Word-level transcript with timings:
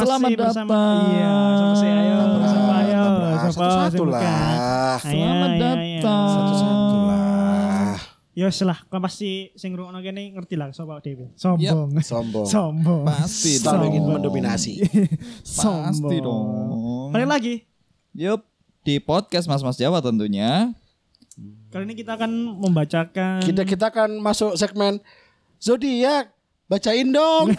Selamat 0.00 0.30
bersama 0.30 0.70
datang. 0.70 0.96
Iya, 1.08 1.34
sama 1.50 1.74
saya 1.74 1.94
ayo. 1.96 2.14
Tabrak, 2.14 2.46
Siapa 2.46 2.74
ayo? 2.74 3.02
Satu-satu 3.48 3.96
Siapa? 3.98 4.12
lah. 4.12 4.96
Selamat 4.98 5.50
Ayo, 5.50 5.56
ayo, 5.56 5.58
datang. 5.58 5.78
ayo. 5.82 6.30
Satu-satu 6.30 6.96
lah. 7.02 7.94
Ya 8.32 8.44
wis 8.46 8.60
lah, 8.62 8.78
kau 8.86 9.02
pasti 9.02 9.30
sing 9.52 9.74
ngrungokno 9.74 9.98
kene 9.98 10.30
ngerti 10.30 10.54
lah 10.54 10.70
sapa 10.70 11.02
dhewe. 11.02 11.26
Sombong. 11.34 11.90
Sombong. 11.98 12.46
Sombong. 12.46 13.02
Pasti 13.02 13.58
Selalu 13.58 13.84
ingin 13.90 14.02
mendominasi. 14.06 14.72
Sombong. 15.42 15.90
Pasti 15.90 16.16
dong. 16.22 16.46
Balik 17.10 17.26
lagi. 17.28 17.54
Yup, 18.14 18.46
di 18.82 19.02
podcast 19.02 19.50
Mas 19.50 19.58
Mas 19.60 19.74
Jawa 19.74 19.98
tentunya. 19.98 20.70
Kali 21.68 21.82
ini 21.84 21.94
kita 21.94 22.16
akan 22.16 22.30
membacakan 22.58 23.38
Kita 23.42 23.62
kita 23.62 23.90
akan 23.90 24.18
masuk 24.18 24.54
segmen 24.54 25.02
zodiak. 25.58 26.30
Bacain 26.68 27.08
dong. 27.08 27.56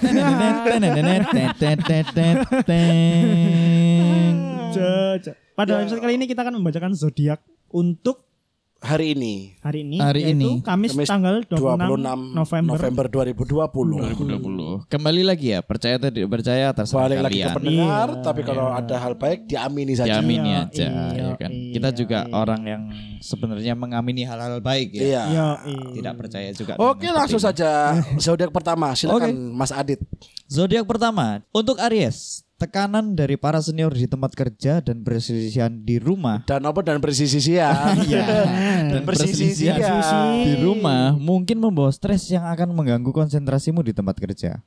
Pada 5.58 5.72
episode 5.81 6.02
kali 6.05 6.13
ini 6.22 6.30
kita 6.30 6.45
akan 6.45 6.62
membacakan 6.62 6.94
zodiak 6.94 7.41
untuk 7.73 8.29
Hari 8.80 9.12
ini 9.12 9.60
hari 9.60 9.84
ini 9.84 10.00
Hari 10.00 10.22
ini. 10.32 10.64
Kamis, 10.64 10.96
Kamis 10.96 11.12
tanggal 11.12 11.44
26, 11.44 12.00
26 12.00 12.32
November. 12.32 12.74
November 12.80 13.06
2020. 13.12 14.88
2020. 14.88 14.88
Kembali 14.88 15.22
lagi 15.28 15.52
ya, 15.52 15.60
percaya 15.60 16.00
tidak 16.00 16.32
percaya 16.32 16.72
terserah 16.72 17.12
Balik 17.12 17.20
lagi 17.20 17.34
ke 17.36 17.44
kalian. 17.44 17.56
pendengar, 17.60 18.08
Iya, 18.10 18.23
tapi 18.23 18.42
kalau 18.48 18.72
ada 18.72 18.96
hal 18.96 19.20
baik 19.20 19.52
diamini 19.52 20.00
saja. 20.00 20.23
Diamini 20.23 20.56
Iya, 20.56 20.64
aja 20.64 20.88
iya, 20.88 21.04
ya 21.12 21.28
kan. 21.36 21.52
iya, 21.52 21.72
Kita 21.76 21.90
juga 21.92 22.20
iya. 22.23 22.32
orang 22.32 22.62
yang 22.64 22.82
sebenarnya 23.20 23.73
mengamini 23.76 24.23
hal-hal 24.23 24.64
baik 24.64 24.96
ya. 24.96 25.04
Iya. 25.04 25.23
Ya, 25.28 25.48
Tidak 26.00 26.14
percaya 26.16 26.50
juga. 26.56 26.73
Oke, 26.80 27.12
langsung 27.12 27.44
saja 27.44 28.00
zodiak 28.16 28.56
pertama. 28.56 28.96
Silakan 28.96 29.36
Mas 29.52 29.75
Adit. 29.75 30.00
Zodiak 30.48 30.88
pertama 30.88 31.44
untuk 31.52 31.75
Aries. 31.84 32.48
Tekanan 32.60 33.16
dari 33.16 33.40
para 33.40 33.64
senior 33.64 33.96
di 33.96 34.04
tempat 34.04 34.36
kerja 34.36 34.84
dan 34.84 35.00
perselisihan 35.00 35.72
di 35.72 35.96
rumah. 35.96 36.44
Dan 36.44 36.68
apa 36.68 36.84
dan 36.84 37.00
persisisian. 37.00 37.96
Iya. 38.04 38.28
Dan 38.92 39.08
persisisian. 39.08 39.80
di 40.44 40.60
rumah 40.60 41.16
mungkin 41.16 41.64
membawa 41.64 41.88
stres 41.88 42.28
yang 42.28 42.44
akan 42.44 42.76
mengganggu 42.76 43.16
konsentrasimu 43.16 43.80
di 43.80 43.96
tempat 43.96 44.20
kerja. 44.20 44.60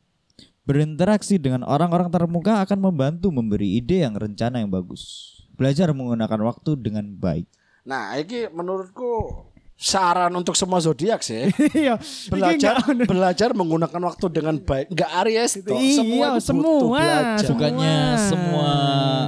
Berinteraksi 0.65 1.37
dengan 1.37 1.69
orang-orang 1.69 2.09
termuka 2.09 2.65
akan 2.65 2.81
membantu 2.81 3.29
memberi 3.29 3.77
ide 3.77 4.09
yang 4.09 4.17
rencana 4.17 4.65
yang 4.65 4.73
bagus. 4.73 5.37
Belajar 5.53 5.93
menggunakan 5.93 6.41
waktu 6.49 6.81
dengan 6.81 7.13
baik. 7.21 7.45
Nah, 7.85 8.17
ini 8.17 8.49
menurutku 8.49 9.52
saran 9.83 10.31
untuk 10.33 10.55
semua 10.55 10.79
zodiak 10.79 11.19
sih. 11.21 11.51
Iya. 11.75 11.99
belajar 12.31 12.79
belajar 13.03 13.51
menggunakan 13.51 13.99
waktu 14.07 14.27
dengan 14.31 14.55
baik. 14.57 14.95
Enggak 14.95 15.11
Aries 15.21 15.53
toh. 15.59 15.75
Iya, 15.75 15.97
semua 15.99 16.27
itu 16.31 16.41
semua, 16.41 16.63
butuh 16.63 16.89
belajar. 16.95 17.37
semua. 17.43 17.51
Bukannya 17.51 17.97
semua 18.23 18.71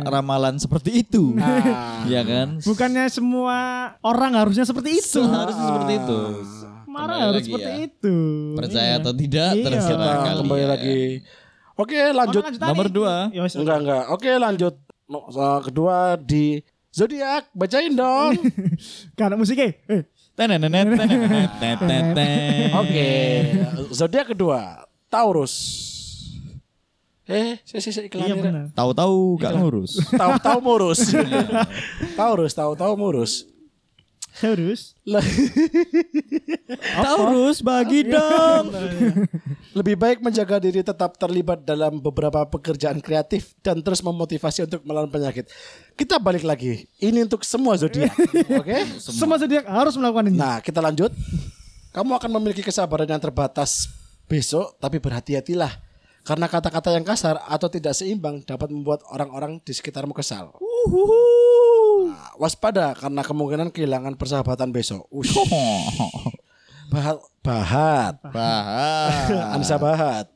ramalan 0.06 0.54
seperti 0.56 0.90
itu. 1.02 1.34
Nah, 1.34 2.06
ya 2.06 2.22
kan? 2.22 2.62
Bukannya 2.62 3.04
semua 3.10 3.58
orang 4.00 4.32
harusnya 4.38 4.62
seperti 4.62 5.02
itu. 5.02 5.18
Seharusnya 5.18 5.64
seperti 5.66 5.92
itu. 5.98 6.20
Marah 6.86 7.18
harus 7.26 7.42
seperti 7.42 7.70
ya. 7.74 7.86
itu. 7.90 8.16
Percaya 8.54 8.86
Iya. 8.86 9.00
atau 9.02 9.12
tidak 9.12 9.50
Iya. 9.50 9.64
terserah 9.66 9.98
Nah, 9.98 10.14
kalian. 10.22 10.36
kembali 10.38 10.64
lagi. 10.70 11.00
Oke, 11.74 11.98
lanjut. 12.14 12.42
Lanjut 12.46 12.62
Nomor 12.62 12.86
dua. 12.86 13.14
Ya, 13.34 13.42
wis. 13.42 13.58
Enggak, 13.58 13.82
enggak. 13.82 14.04
Oke, 14.14 14.30
lanjut. 14.30 14.74
Uh, 15.10 15.58
kedua 15.60 16.14
di 16.14 16.62
zodiak. 16.88 17.50
Bacain 17.50 17.90
dong. 17.90 18.38
Karena 19.18 19.34
musiknya. 19.34 19.74
Eh. 19.90 20.06
Oke. 22.82 23.08
Zodiak 23.94 24.34
kedua, 24.34 24.82
Taurus. 25.06 25.54
Eh, 27.24 27.56
saya 27.64 27.80
saya 27.80 28.04
iklan 28.04 28.26
iya 28.28 28.34
benar. 28.36 28.64
Tahu-tahu 28.76 29.40
gak 29.40 29.54
ngurus. 29.56 29.96
Tahu-tahu 30.12 30.58
murus. 30.60 31.00
Taurus, 32.20 32.52
tahu-tahu 32.52 32.92
murus. 33.00 33.48
Le- 35.06 35.22
Taurus 37.06 37.62
bagi 37.62 38.02
dong. 38.02 38.74
Lebih 39.74 39.94
baik 39.94 40.18
menjaga 40.18 40.58
diri 40.58 40.82
tetap 40.82 41.14
terlibat 41.14 41.62
dalam 41.62 42.02
beberapa 42.02 42.42
pekerjaan 42.42 42.98
kreatif 42.98 43.54
dan 43.62 43.78
terus 43.78 44.02
memotivasi 44.02 44.66
untuk 44.66 44.82
melawan 44.82 45.06
penyakit. 45.06 45.46
Kita 45.94 46.18
balik 46.18 46.42
lagi. 46.42 46.82
Ini 46.98 47.22
untuk 47.22 47.46
semua 47.46 47.78
zodiak. 47.78 48.10
Oke? 48.60 48.98
Semua 48.98 49.38
zodiak 49.38 49.70
harus 49.70 49.94
melakukan 49.94 50.26
ini. 50.26 50.38
Nah, 50.38 50.58
kita 50.58 50.82
lanjut. 50.82 51.14
Kamu 51.94 52.18
akan 52.18 52.30
memiliki 52.42 52.66
kesabaran 52.66 53.06
yang 53.06 53.22
terbatas 53.22 53.86
besok, 54.26 54.74
tapi 54.82 54.98
berhati-hatilah. 54.98 55.70
Karena 56.24 56.50
kata-kata 56.50 56.90
yang 56.90 57.06
kasar 57.06 57.38
atau 57.44 57.70
tidak 57.70 57.94
seimbang 57.94 58.42
dapat 58.42 58.72
membuat 58.72 59.04
orang-orang 59.12 59.62
di 59.62 59.70
sekitarmu 59.70 60.10
kesal. 60.10 60.56
Nah, 60.56 61.63
waspada 62.38 62.94
karena 62.96 63.22
kemungkinan 63.22 63.68
kehilangan 63.70 64.14
persahabatan 64.18 64.70
besok. 64.70 65.06
Ush. 65.10 65.34
Bahat, 66.94 67.18
bahat. 67.42 68.14
Bahas. 68.30 69.26
Anissa 69.50 69.80
Bahat. 69.82 70.30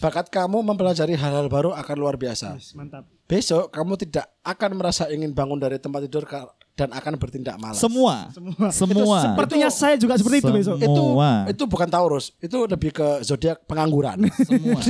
Bakat 0.00 0.32
kamu 0.32 0.64
mempelajari 0.64 1.12
hal-hal 1.12 1.52
baru 1.52 1.76
akan 1.76 1.96
luar 2.00 2.16
biasa. 2.16 2.56
Mantap. 2.72 3.04
Besok 3.28 3.68
kamu 3.68 4.00
tidak 4.00 4.30
akan 4.40 4.70
merasa 4.78 5.12
ingin 5.12 5.36
bangun 5.36 5.60
dari 5.60 5.76
tempat 5.76 6.08
tidur 6.08 6.24
dan 6.72 6.88
akan 6.88 7.20
bertindak 7.20 7.60
malas. 7.60 7.76
Semua. 7.76 8.32
Semua. 8.32 8.68
Semua. 8.80 9.18
Sepertinya 9.20 9.68
saya 9.68 9.94
juga 10.00 10.16
seperti 10.16 10.40
itu 10.40 10.50
besok. 10.52 10.76
Semua. 10.80 10.88
itu 10.88 11.02
Semua. 11.04 11.30
itu 11.52 11.62
bukan 11.68 11.88
Taurus, 11.92 12.24
itu 12.40 12.58
lebih 12.64 12.90
ke 12.96 13.20
zodiak 13.20 13.60
pengangguran. 13.68 14.24
Semua. 14.40 14.80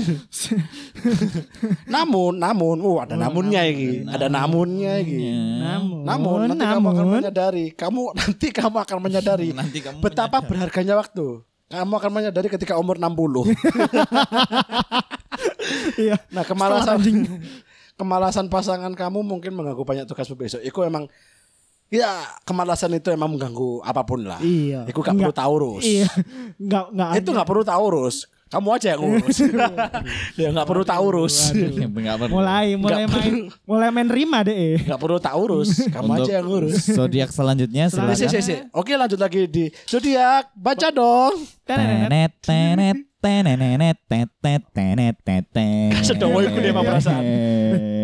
namun, 1.95 2.39
namun, 2.39 2.77
uh 2.79 3.03
ada 3.03 3.19
namunnya 3.19 3.67
ini, 3.67 4.07
ada 4.07 4.31
namunnya 4.31 5.03
ini. 5.03 5.59
Namun, 5.59 6.07
Namun 6.07 6.39
nanti 6.55 6.63
kamu 6.63 6.87
akan 6.87 7.03
namun, 7.03 7.19
menyadari, 7.19 7.67
kamu 7.75 8.03
nanti 8.23 8.47
kamu 8.55 8.77
akan 8.87 8.99
menyadari 9.03 9.49
Nanti 9.51 9.79
kamu 9.83 9.99
betapa 9.99 10.39
berharganya 10.47 10.95
waktu. 10.95 11.43
Kamu 11.67 11.93
akan 11.99 12.11
menyadari 12.13 12.53
ketika 12.53 12.77
umur 12.77 13.01
60. 13.01 13.49
iya. 16.05 16.21
Nah, 16.29 16.45
kemalasan 16.45 17.01
kemalasan 17.97 18.47
pasangan 18.53 18.93
kamu 18.93 19.25
mungkin 19.25 19.57
mengganggu 19.57 19.81
banyak 19.81 20.05
tugas 20.05 20.29
besok. 20.37 20.61
Iku 20.61 20.85
emang 20.85 21.09
ya 21.93 22.25
kemalasan 22.49 22.97
itu 22.97 23.13
emang 23.13 23.29
mengganggu 23.29 23.85
apa 23.85 24.01
pun 24.03 24.25
lah. 24.25 24.41
Iya. 24.41 24.89
Iku 24.89 25.05
gak 25.05 25.13
perlu. 25.13 25.35
Taurus. 25.37 25.85
Iya. 25.85 26.09
Enggak 26.57 26.85
enggak 26.89 27.11
Itu 27.21 27.29
nggak 27.37 27.49
perlu 27.49 27.63
Taurus. 27.63 28.17
Kamu 28.53 28.69
aja 28.69 28.93
yang 28.93 29.01
ngurus. 29.01 29.37
ya 30.41 30.49
nggak 30.53 30.69
perlu 30.69 30.85
Taurus. 30.85 31.37
Enggak 31.57 32.17
perlu. 32.21 32.37
mulai 32.37 32.77
mulai 32.77 33.09
main 33.09 33.49
mulai 33.65 33.89
main 33.89 34.09
rima 34.09 34.45
deh. 34.45 34.77
Nggak 34.85 35.01
perlu 35.01 35.17
Taurus. 35.17 35.89
Kamu 35.89 36.05
Untuk 36.13 36.25
aja 36.29 36.33
yang 36.37 36.47
ngurus. 36.49 36.85
zodiak 36.93 37.33
selanjutnya 37.33 37.89
Si, 37.89 37.97
si, 37.97 38.29
silakan. 38.29 38.43
si. 38.45 38.55
Oke 38.77 38.93
lanjut 38.97 39.17
lagi 39.17 39.49
di 39.49 39.69
zodiak. 39.89 40.53
Baca 40.53 40.89
dong. 40.93 41.33
Tenet 41.65 42.33
tenet 42.45 42.97
tenenenet 43.25 43.97
tetet 44.05 44.63
tenet 44.77 45.17
tetet. 45.25 45.97
Sedowo 46.05 46.45
iku 46.45 46.61
dia 46.61 46.77
mah 46.77 46.85
perasaan. 46.85 47.25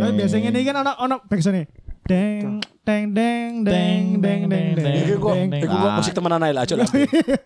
Tapi 0.01 0.13
biasanya 0.17 0.49
ini 0.49 0.61
kan 0.65 0.81
ono 0.81 0.93
ono 0.97 1.17
backsoundnya. 1.29 1.69
Deng 2.09 2.65
deng 2.83 3.05
deng 3.13 3.53
deng 3.63 4.03
deng 4.17 4.41
deng 4.49 4.67
deng. 4.75 4.95
Iki 4.99 5.15
gua, 5.17 5.33
deng, 5.35 5.49
deng. 5.51 5.61
iki 5.61 5.77
gua 5.77 5.91
musik 5.95 6.13
temenan 6.13 6.41
ae 6.41 6.51
lah, 6.51 6.65
aja 6.65 6.75
lah. 6.75 6.89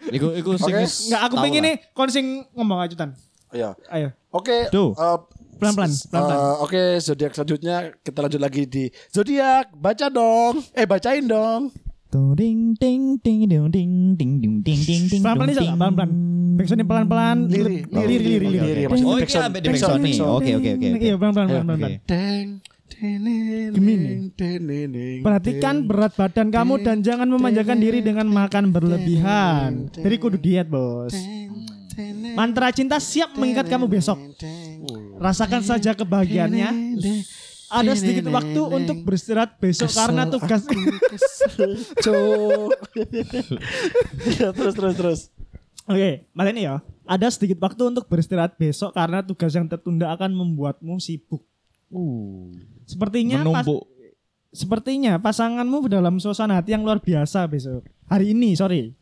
Iku 0.08 0.26
iku 0.32 0.50
sing 0.54 0.70
Oke. 0.70 0.80
wis 0.80 0.94
Enggak 1.04 1.22
aku 1.24 1.34
Tahu 1.34 1.44
pengen 1.44 1.58
lah. 1.58 1.66
nih 1.66 1.76
kon 1.90 2.08
sing 2.08 2.26
ngomong 2.52 2.78
ajutan. 2.80 3.10
Iya. 3.50 3.74
Ayo. 3.88 4.08
Oke. 4.30 4.70
Tuh. 4.70 4.94
eh, 4.94 5.18
Pelan-pelan, 5.54 5.90
s- 5.90 6.06
pelan-pelan. 6.06 6.38
eh, 6.38 6.54
Oke, 6.60 6.82
zodiak 6.98 7.32
selanjutnya 7.32 7.76
kita 7.98 8.18
lanjut 8.18 8.40
lagi 8.40 8.62
di 8.64 8.84
zodiak. 9.08 9.70
Baca 9.72 10.06
dong. 10.08 10.62
Eh, 10.72 10.82
bacain 10.84 11.22
dong. 11.22 11.70
Ding 12.12 12.74
ding 12.74 13.16
ding 13.18 13.48
ding 13.48 13.66
ding 13.68 13.92
ding 14.12 14.32
ding 14.36 14.60
ding 14.60 14.80
ding 14.80 15.02
ding. 15.08 15.20
Pelan-pelan 15.20 15.48
nih 15.48 15.56
Sal, 15.56 15.74
pelan-pelan. 15.74 16.10
Backsoundnya 16.52 16.84
pelan-pelan. 16.84 17.36
Liri. 17.46 17.82
liri 17.84 18.16
liri 18.16 18.36
liri. 18.44 18.58
Liri, 18.60 18.82
maksudnya 18.84 19.06
Oh, 19.06 19.16
ini 19.16 19.22
backsound- 19.22 19.44
sampai 19.44 19.58
di 19.58 19.66
backsound, 19.66 19.72
backsound 19.72 19.98
nih. 19.98 20.12
backsound. 20.12 20.36
Oke 20.36 20.50
oke 20.52 20.70
oke. 20.70 20.86
oke. 20.88 21.00
Iya 21.00 21.14
pelan-pelan 21.16 21.46
Ayo, 21.46 21.54
pelan-pelan. 21.56 21.78
oke. 21.80 21.90
Deng, 22.04 22.04
deneneng, 22.04 22.46
Gemini. 23.72 24.28
Perhatikan 25.24 25.86
berat 25.86 26.12
badan 26.16 26.48
kamu 26.52 26.84
dan 26.84 27.00
jangan 27.00 27.28
memanjakan 27.28 27.78
diri 27.78 28.00
dengan 28.04 28.28
makan 28.28 28.72
berlebihan. 28.72 29.88
Jadi 29.92 30.16
kudu 30.18 30.36
diet, 30.36 30.68
Bos. 30.68 31.14
Mantra 32.32 32.72
cinta 32.72 32.96
siap 32.96 33.36
mengikat 33.36 33.68
kamu 33.68 33.88
besok. 33.88 34.16
Rasakan 35.20 35.62
saja 35.62 35.92
kebahagiaannya. 35.92 36.70
Ada 37.72 37.96
sedikit 37.96 38.28
waktu 38.28 38.60
untuk 38.60 39.00
beristirahat 39.00 39.56
besok 39.56 39.88
karena 39.92 40.28
tugas. 40.28 40.64
Ya, 44.22 44.52
terus 44.52 44.74
terus 44.76 44.94
terus. 44.94 45.20
Oke, 45.88 46.28
balik 46.36 46.52
nih 46.52 46.64
ya. 46.68 46.76
Ada 47.08 47.32
sedikit 47.32 47.58
waktu 47.64 47.82
untuk 47.88 48.06
beristirahat 48.06 48.54
besok 48.60 48.92
karena 48.94 49.24
tugas 49.24 49.50
yang 49.56 49.66
tertunda 49.66 50.12
akan 50.12 50.30
membuatmu 50.36 51.00
sibuk. 51.00 51.42
Uh, 51.92 52.48
Sepertinya 52.82 53.44
pas- 53.44 53.62
menumpuk. 53.62 53.84
sepertinya 54.48 55.16
pasanganmu 55.16 55.86
dalam 55.86 56.16
suasana 56.16 56.56
hati 56.56 56.72
yang 56.72 56.82
luar 56.82 56.98
biasa 56.98 57.44
besok. 57.46 57.84
Hari 58.06 58.32
ini, 58.32 58.52
sorry. 58.52 58.92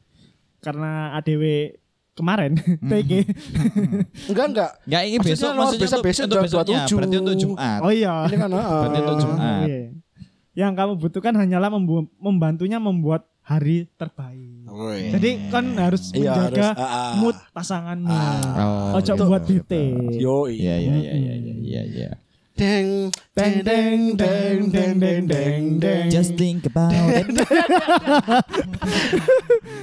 Karena 0.59 1.15
ADW 1.17 1.75
kemarin 2.13 2.55
TG. 2.91 3.13
Enggak 4.27 4.47
enggak. 4.49 4.71
Enggak 4.85 5.03
ini 5.05 5.17
Maksudnya 5.17 5.33
besok 5.33 5.51
maksudnya 5.53 5.81
besok- 5.81 5.97
untuk, 5.97 6.05
besok 6.05 6.23
untuk 6.23 6.37
jam 6.37 6.45
besoknya 6.45 6.79
27. 6.83 6.95
berarti 6.95 7.17
untuk 7.17 7.37
Jumat. 7.37 7.79
Oh 7.81 7.91
iya. 7.91 8.15
Ini 8.27 8.37
kan 8.37 8.51
ah. 8.51 8.63
Berarti 8.83 8.99
untuk 9.01 9.17
Jumat. 9.19 9.41
Iya. 9.65 9.81
Yang 10.51 10.73
kamu 10.77 10.93
butuhkan 10.99 11.35
hanyalah 11.37 11.71
membu- 11.71 12.11
membantunya 12.17 12.79
membuat 12.79 13.23
hari 13.41 13.89
terbaik. 13.93 14.69
Woi. 14.69 15.11
Jadi 15.11 15.31
kan 15.49 15.65
harus 15.75 16.13
Iya, 16.13 16.31
menjaga 16.31 16.67
harus, 16.69 16.79
ah. 16.79 17.13
mood 17.17 17.37
pasanganmu. 17.51 18.19
Oh, 18.53 18.95
Ojo 18.95 19.13
buat 19.17 19.43
bete. 19.43 19.85
Yo 20.15 20.47
Iya 20.47 20.75
iya 20.77 20.95
iya 20.95 21.13
iya 21.13 21.35
iya 21.35 21.55
iya 21.57 21.83
iya. 21.89 22.11
Deng 22.61 23.09
deng 23.33 23.65
deng 23.65 24.01
deng 24.21 24.69
deng 24.69 24.93
deng 25.01 25.25
deng 25.25 25.81
deng. 25.81 26.12
Just 26.12 26.37
think 26.37 26.69
about 26.69 26.93
it. 26.93 27.25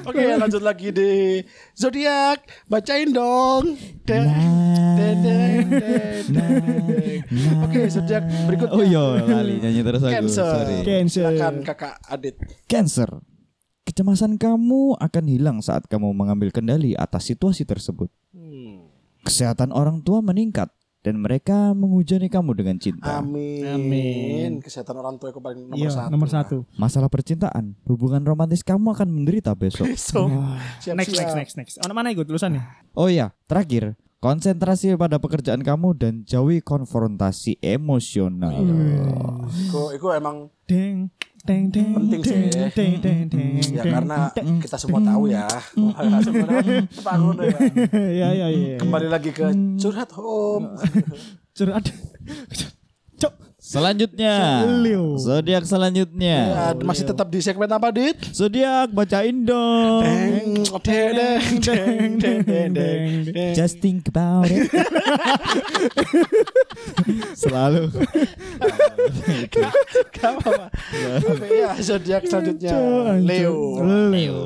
Oke, 0.06 0.22
lanjut 0.38 0.62
lagi 0.62 0.94
di 0.94 1.42
zodiak. 1.74 2.46
Bacain 2.70 3.10
dong. 3.10 3.74
Deng 4.06 4.30
deng 4.94 5.18
deng 5.26 5.66
deng. 6.30 7.26
Oke, 7.66 7.90
zodiak 7.90 8.30
berikutnya. 8.46 8.78
Oh 8.78 8.86
iya, 8.86 9.26
lali 9.26 9.58
nyanyi 9.58 9.82
terus 9.82 10.06
aku. 10.06 10.14
Cancer. 10.14 10.46
Sorry. 10.46 10.78
Cancer. 10.86 11.34
Silakan 11.34 11.56
Kakak 11.66 11.98
Adit. 12.06 12.38
Cancer. 12.70 13.10
Kecemasan 13.90 14.38
kamu 14.38 15.02
akan 15.02 15.26
hilang 15.26 15.58
saat 15.66 15.90
kamu 15.90 16.14
mengambil 16.14 16.54
kendali 16.54 16.94
atas 16.94 17.26
situasi 17.26 17.66
tersebut. 17.66 18.14
Hmm. 18.38 18.86
Kesehatan 19.26 19.74
orang 19.74 20.06
tua 20.06 20.22
meningkat 20.22 20.70
dan 21.08 21.16
mereka 21.16 21.72
menghujani 21.72 22.28
kamu 22.28 22.52
dengan 22.52 22.76
cinta. 22.76 23.24
Amin. 23.24 23.64
Amin. 23.64 24.52
Kesehatan 24.60 24.92
orang 24.94 25.16
tua 25.16 25.32
itu 25.32 25.40
paling 25.40 25.64
nomor 25.64 25.80
Iya, 25.80 25.90
satu. 25.90 26.10
nomor 26.12 26.28
satu. 26.28 26.58
Masalah 26.76 27.08
percintaan, 27.08 27.80
hubungan 27.88 28.20
romantis 28.20 28.60
kamu 28.60 28.92
akan 28.92 29.08
menderita 29.08 29.56
besok. 29.56 29.88
So, 29.98 30.28
siap, 30.84 31.00
Next, 31.00 31.16
siap. 31.16 31.24
next, 31.24 31.36
next, 31.36 31.56
next. 31.56 31.76
Ono 31.88 31.96
mana 31.96 32.12
ikut 32.12 32.28
tulisannya? 32.28 32.60
Oh 32.92 33.08
ya, 33.08 33.32
terakhir, 33.48 33.96
konsentrasi 34.20 35.00
pada 35.00 35.16
pekerjaan 35.16 35.64
kamu 35.64 35.96
dan 35.96 36.14
jauhi 36.22 36.60
konfrontasi 36.60 37.56
emosional. 37.64 38.52
Iku, 39.48 39.96
iku 39.96 40.12
emang 40.12 40.52
Deng, 40.68 41.08
deng, 41.48 41.72
deng, 41.72 41.96
Penting 41.96 42.22
sih. 42.28 42.52
deng, 42.52 42.72
deng, 42.76 42.94
deng, 43.00 43.20
deng, 43.32 43.56
ya 43.72 43.84
karena 43.88 44.28
kita 44.36 44.76
semua 44.76 45.00
tahu 45.00 45.24
ya. 45.36 45.48
Ya. 45.48 46.20
ya, 47.96 48.30
ya, 48.36 48.48
ya. 48.52 48.78
Kembali 48.84 49.08
lagi 49.08 49.32
ke 49.32 49.48
curhat 49.80 50.12
home. 50.12 50.76
Curhat. 51.58 51.90
Selanjutnya, 53.68 54.64
zodiak 55.20 55.68
selanjutnya. 55.68 56.38
Ya, 56.72 56.88
masih 56.88 57.04
tetap 57.04 57.28
di 57.28 57.44
segmen 57.44 57.68
apa, 57.68 57.92
Dit? 57.92 58.16
Zodiak 58.32 58.96
bacain 58.96 59.44
dong. 59.44 60.08
Deng, 60.08 60.64
deng, 60.88 61.60
deng, 61.60 62.12
deng, 62.16 62.40
deng, 62.48 62.72
deng. 63.28 63.52
Just 63.52 63.84
think 63.84 64.08
about 64.08 64.48
it. 64.48 64.72
Selalu. 67.44 67.92
Gak 70.16 70.32
apa-apa. 70.40 70.72
Oke, 71.28 71.48
ya, 71.52 71.76
zodiak 71.84 72.24
selanjutnya 72.24 72.72
Leo. 73.20 73.84
Leo. 73.84 74.40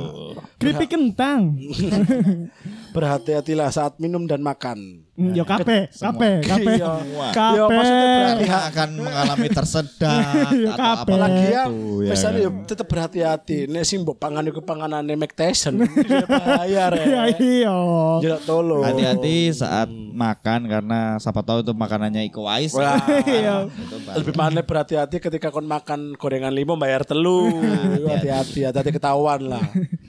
Keripik 0.58 0.98
kentang. 0.98 1.62
Berhati-hatilah 2.92 3.70
saat 3.70 3.96
minum 3.98 4.28
dan 4.28 4.40
makan. 4.40 5.08
Hmm, 5.12 5.32
Yo 5.32 5.44
kape, 5.44 5.88
kape, 5.92 6.44
kape. 6.44 6.72
Iya. 6.76 6.92
Kape. 7.30 7.56
Yo, 7.56 7.66
maksudnya 7.68 8.08
berarti 8.08 8.42
Pihak 8.42 8.64
akan 8.68 8.90
mengalami 8.98 9.48
tersedak 9.48 10.50
Iya, 10.50 10.70
atau 10.74 10.92
apa 10.98 11.14
Lagi 11.14 11.46
ya, 11.46 11.64
ya 11.70 12.12
misalnya 12.12 12.40
yo 12.42 12.50
tetap 12.66 12.88
berhati-hati. 12.88 13.58
Nek 13.68 13.84
sing 13.84 14.02
mbok 14.02 14.18
pangan 14.18 14.44
iku 14.44 14.60
panganane 14.60 15.14
Mac 15.14 15.32
Tyson. 15.32 15.84
Dia 16.10 16.26
bahaya 16.26 16.68
Iya, 16.68 16.84
rek. 16.90 17.38
iya. 17.38 17.76
Jelas 18.20 18.42
tolong. 18.44 18.82
Hati-hati 18.82 19.36
saat 19.54 19.90
makan 19.92 20.60
karena 20.68 21.00
siapa 21.16 21.40
tahu 21.42 21.62
itu 21.62 21.72
makanannya 21.72 22.28
Iko 22.28 22.44
Uwais. 22.44 22.74
Wah. 22.74 22.98
Iya. 23.22 23.70
Lebih 24.18 24.34
mana 24.34 24.60
berhati-hati 24.60 25.22
ketika 25.22 25.48
kon 25.48 25.64
makan 25.64 26.18
gorengan 26.18 26.52
limo 26.52 26.74
bayar 26.76 27.06
telu. 27.06 27.48
Hati-hati, 28.12 28.66
hati-hati 28.66 28.92
ketahuan 28.92 29.48
lah. 29.48 29.62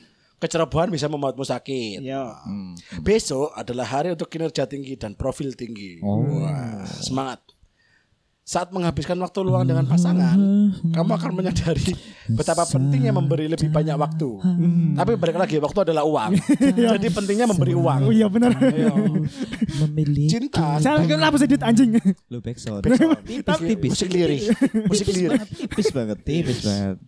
Kecerobohan 0.42 0.90
bisa 0.90 1.06
membuatmu 1.06 1.46
sakit. 1.46 2.02
Iya. 2.02 2.34
Hmm. 2.42 2.74
Besok 2.98 3.54
adalah 3.54 3.86
hari 3.86 4.10
untuk 4.10 4.26
kinerja 4.26 4.66
tinggi 4.66 4.98
dan 4.98 5.14
profil 5.14 5.54
tinggi. 5.54 6.02
Oh. 6.02 6.18
Wah, 6.18 6.82
semangat. 6.82 7.38
Saat 8.42 8.74
menghabiskan 8.74 9.14
waktu 9.22 9.38
luang 9.46 9.62
dengan 9.62 9.86
pasangan, 9.86 10.34
kamu 10.90 11.10
akan 11.14 11.30
menyadari 11.30 11.94
betapa 12.38 12.66
pentingnya 12.66 13.14
memberi 13.14 13.46
lebih 13.46 13.70
banyak 13.70 13.94
waktu. 13.94 14.30
Tapi 14.98 15.14
balik 15.14 15.38
lagi, 15.38 15.62
waktu 15.62 15.86
adalah 15.86 16.02
uang. 16.02 16.34
Jadi 16.98 17.06
pentingnya 17.14 17.46
memberi 17.46 17.78
uang. 17.78 18.00
Oh 18.02 18.12
iya 18.12 18.26
benar. 18.26 18.50
Memilih 19.86 20.26
Cinta, 20.26 20.82
Saya 20.82 21.06
kan 21.06 21.22
apa 21.22 21.38
sedikit 21.38 21.62
anjing. 21.62 21.94
lu 22.34 22.42
backsound. 22.42 22.82
tipis, 23.62 23.94
musik 23.94 24.10
lirik, 24.10 24.42
musik 24.90 25.06
lirik. 25.14 25.38
banget, 25.38 25.48
tipis 25.54 25.88
banget, 25.94 26.18
tipis 26.26 26.58
banget. 26.66 26.98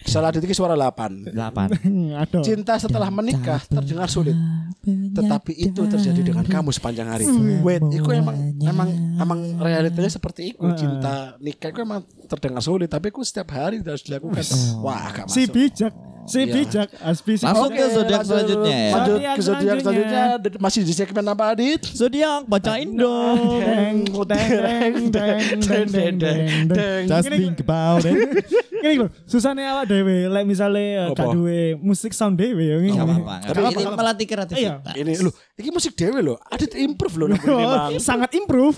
Salah 0.00 0.30
detik 0.30 0.50
suara 0.50 0.72
8. 0.72 1.26
Delapan. 1.28 1.68
Aduh. 2.22 2.40
Cinta 2.40 2.76
setelah 2.76 3.08
menikah 3.08 3.58
terdengar 3.60 4.06
sulit, 4.06 4.38
tetapi 4.86 5.52
itu 5.54 5.82
terjadi 5.84 6.22
dengan 6.24 6.44
kamu 6.44 6.70
sepanjang 6.70 7.08
hari. 7.08 7.26
Wait, 7.58 7.82
itu 7.88 8.06
emang 8.08 8.36
emang 8.58 8.88
emang 9.16 9.40
realitanya 9.58 10.06
seperti 10.08 10.54
itu. 10.54 10.62
Cinta 10.74 11.34
nikah 11.38 11.68
itu 11.68 11.80
emang 11.80 12.00
terdengar 12.24 12.60
sulit, 12.60 12.86
tapi 12.86 13.08
itu 13.08 13.20
setiap 13.22 13.50
hari 13.50 13.80
harus 13.80 14.00
dilakukan. 14.00 14.46
Wah, 14.78 15.10
gak 15.10 15.26
Si 15.26 15.44
masuk. 15.44 15.52
bijak, 15.52 15.92
si 16.24 16.38
Iya. 16.38 16.52
bijak, 16.52 16.88
aspi 17.00 17.32
si 17.34 17.44
Langsung 17.44 17.68
bijak. 17.68 17.80
ke 17.80 17.84
zodiak 17.90 18.06
lanjut- 18.14 18.28
selanjutnya 18.30 18.76
ya. 18.78 18.92
Lanjut 18.94 19.18
ke 19.18 19.42
zodiak 19.42 19.76
selanjutnya. 19.78 20.22
masih 20.58 20.80
di 20.80 20.94
segmen 20.94 21.24
apa 21.26 21.44
Adit? 21.50 21.82
Zodiak 21.84 22.46
bacain 22.46 22.90
dong. 22.92 23.38
Deng, 23.58 23.96
deng, 24.06 24.24
deng, 24.24 24.94
deng, 25.10 25.48
deng, 25.58 25.86
deng, 25.88 26.16
deng, 26.16 26.48
deng. 26.70 27.02
Just 27.04 27.28
think 27.28 27.58
about 27.58 28.06
it. 28.06 28.14
Gini 28.78 28.94
lho, 28.98 29.06
susahnya 29.26 29.74
awak 29.74 29.84
dhewe 29.86 30.30
lek 30.30 30.44
misale 30.46 30.82
eh, 30.96 31.08
gak 31.10 31.28
duwe 31.34 31.74
musik 31.78 32.14
sound 32.14 32.38
dhewe 32.38 32.62
ya 32.62 32.76
ngene. 32.78 33.14
Tapi 33.44 33.60
ini 33.74 33.84
melatih 33.90 34.26
kreativitas. 34.26 34.94
Ini 34.94 35.12
lu, 35.18 35.30
ini 35.58 35.68
musik 35.70 35.92
dewe 35.94 36.20
loh. 36.22 36.36
Adit 36.46 36.72
improve 36.74 37.14
Oh, 37.18 37.28
memang. 37.28 37.98
sangat 37.98 38.30
improve. 38.38 38.76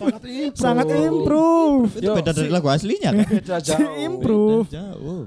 Sangat 0.57 0.89
improve. 0.89 1.91
Itu 2.01 2.11
beda 2.13 2.33
dari 2.33 2.49
lagu 2.49 2.69
aslinya 2.69 3.11
kan? 3.13 3.27
Beda 3.29 3.57
jauh. 3.61 3.81
improve. 4.09 4.67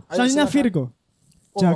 Selanjutnya. 0.10 0.46
Virgo. 0.50 0.84
Jak. 1.54 1.76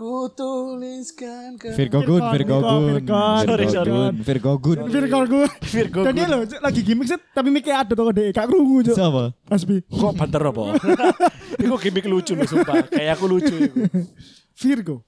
Ku 0.00 0.32
tuliskan 0.32 1.60
ke 1.60 1.76
Virgo 1.76 2.00
Gun, 2.00 2.24
Virgo 2.32 2.56
Gun, 2.58 3.04
Virgo, 3.04 3.20
sorry, 3.44 3.64
Virgo 3.68 3.76
sorry. 3.76 3.90
Gun, 3.92 4.14
Virgo 4.16 4.52
Gun. 4.56 4.78
Virgo 5.60 6.00
Dan 6.08 6.12
dia 6.16 6.24
Gun. 6.24 6.40
lho 6.40 6.56
lagi 6.56 6.80
gimmick 6.80 7.04
set 7.04 7.20
tapi 7.30 7.52
mikir 7.52 7.68
ada 7.68 7.92
tuh 7.92 8.08
dek 8.08 8.32
gak 8.32 8.48
krungu 8.48 8.80
cuk. 8.80 8.96
Siapa? 8.96 9.36
Aspi. 9.46 9.84
Kok 9.84 10.12
banter 10.16 10.40
apa? 10.40 10.62
Iku 11.60 11.76
gimmick 11.76 12.08
lucu 12.08 12.32
loh 12.32 12.48
sumpah. 12.48 12.88
Kayak 12.88 13.20
aku 13.20 13.28
lucu. 13.28 13.56
Virgo. 14.56 15.04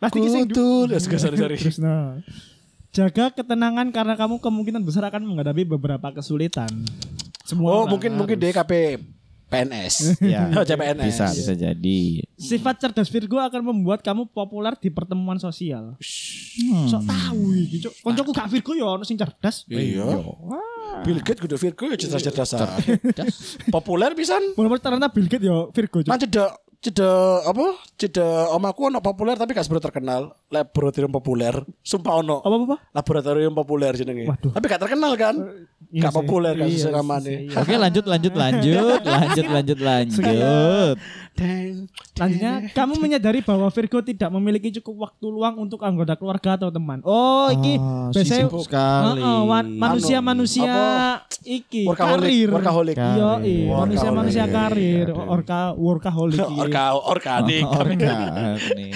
Pasti 0.00 0.24
kisah 0.24 0.48
tulis 0.48 1.04
sorry 1.04 1.36
sorry. 1.36 1.56
Jaga 2.88 3.28
ketenangan 3.28 3.92
karena 3.92 4.16
kamu 4.16 4.40
kemungkinan 4.40 4.88
besar 4.88 5.04
akan 5.04 5.20
menghadapi 5.28 5.68
beberapa 5.68 6.08
kesulitan. 6.16 6.72
Semua 7.44 7.76
Oh, 7.76 7.84
mungkin 7.84 8.16
harus. 8.16 8.20
mungkin 8.24 8.40
DKP 8.40 8.72
PNS. 9.48 9.94
Ya. 10.28 10.52
Oh, 10.52 10.64
CPNS. 10.64 11.08
Bisa, 11.08 11.26
bisa 11.32 11.52
jadi. 11.56 12.20
Sifat 12.36 12.76
cerdas 12.78 13.08
Virgo 13.08 13.40
akan 13.40 13.64
membuat 13.64 14.04
kamu 14.04 14.28
populer 14.28 14.76
di 14.76 14.92
pertemuan 14.92 15.40
sosial. 15.40 15.96
Sok 16.88 17.02
tahu 17.08 17.56
iki, 17.56 17.88
Cuk. 17.88 17.92
Koncoku 18.04 18.30
gak 18.36 18.48
Virgo 18.52 18.72
ya 18.76 18.86
ono 18.98 19.04
sing 19.08 19.16
cerdas. 19.16 19.64
Iya. 19.66 20.04
Bill 21.04 21.20
Gates 21.24 21.40
kudu 21.40 21.56
Virgo 21.56 21.88
ya 21.88 21.96
cerdas-cerdasan. 21.96 22.68
Populer 23.72 24.12
pisan. 24.12 24.52
Mulai 24.52 24.80
ternyata 24.80 25.08
Bill 25.08 25.28
Gates 25.30 25.46
ya 25.48 25.56
Virgo. 25.72 25.98
Cuk. 26.04 26.10
Nah 26.12 26.18
cedek 26.20 26.50
cedek 26.78 27.40
apa? 27.48 27.66
Cedek 27.98 28.54
omaku 28.54 28.92
ono 28.92 29.00
populer 29.00 29.34
tapi 29.40 29.56
gak 29.56 29.64
seberapa 29.64 29.88
terkenal. 29.88 30.36
Laboratorium 30.52 31.12
populer. 31.14 31.54
Sumpah 31.80 32.20
ono. 32.20 32.44
Apa 32.44 32.54
apa? 32.68 32.76
Laboratorium 32.92 33.54
populer 33.56 33.96
jenenge. 33.96 34.28
Tapi 34.28 34.64
gak 34.68 34.82
terkenal 34.84 35.12
kan? 35.16 35.34
Iya 35.88 36.02
Gak 36.04 36.14
populer 36.14 36.52
kan 36.52 36.68
Iya 36.68 36.88
namanya. 36.92 37.32
iya. 37.32 37.56
Oke 37.56 37.74
lanjut 37.74 38.04
lanjut 38.04 38.34
lanjut 38.34 39.00
lanjut 39.00 39.46
lanjut 39.48 39.78
lanjut. 39.80 40.96
Selanjutnya, 42.12 42.74
kamu 42.74 42.98
menyadari 42.98 43.40
bahwa 43.40 43.70
Virgo 43.70 44.02
tidak 44.02 44.26
memiliki 44.28 44.74
cukup 44.74 45.06
waktu 45.06 45.22
luang 45.24 45.54
untuk 45.56 45.78
anggota 45.80 46.12
keluarga 46.12 46.58
atau 46.58 46.66
teman. 46.68 46.98
Oh, 47.06 47.46
iki 47.48 47.78
Ah, 47.78 48.10
biasanya 48.10 48.42
sibuk 48.44 48.66
sekali. 48.66 49.22
Heeh, 49.22 49.40
wan- 49.46 49.70
manusia-manusia 49.70 50.66
Apa? 50.66 51.30
iki 51.40 51.86
Workaholic, 51.86 52.26
karir. 52.26 52.48
workaholic. 52.50 52.96
Iya, 52.98 53.06
Karir. 53.06 53.46
iya, 53.46 53.70
manusia-manusia 53.72 54.44
karir, 54.44 55.06
orka 55.14 55.60
workaholic. 55.72 56.42
Orka 56.58 56.84
organik. 56.98 57.64
Organik. 57.80 58.92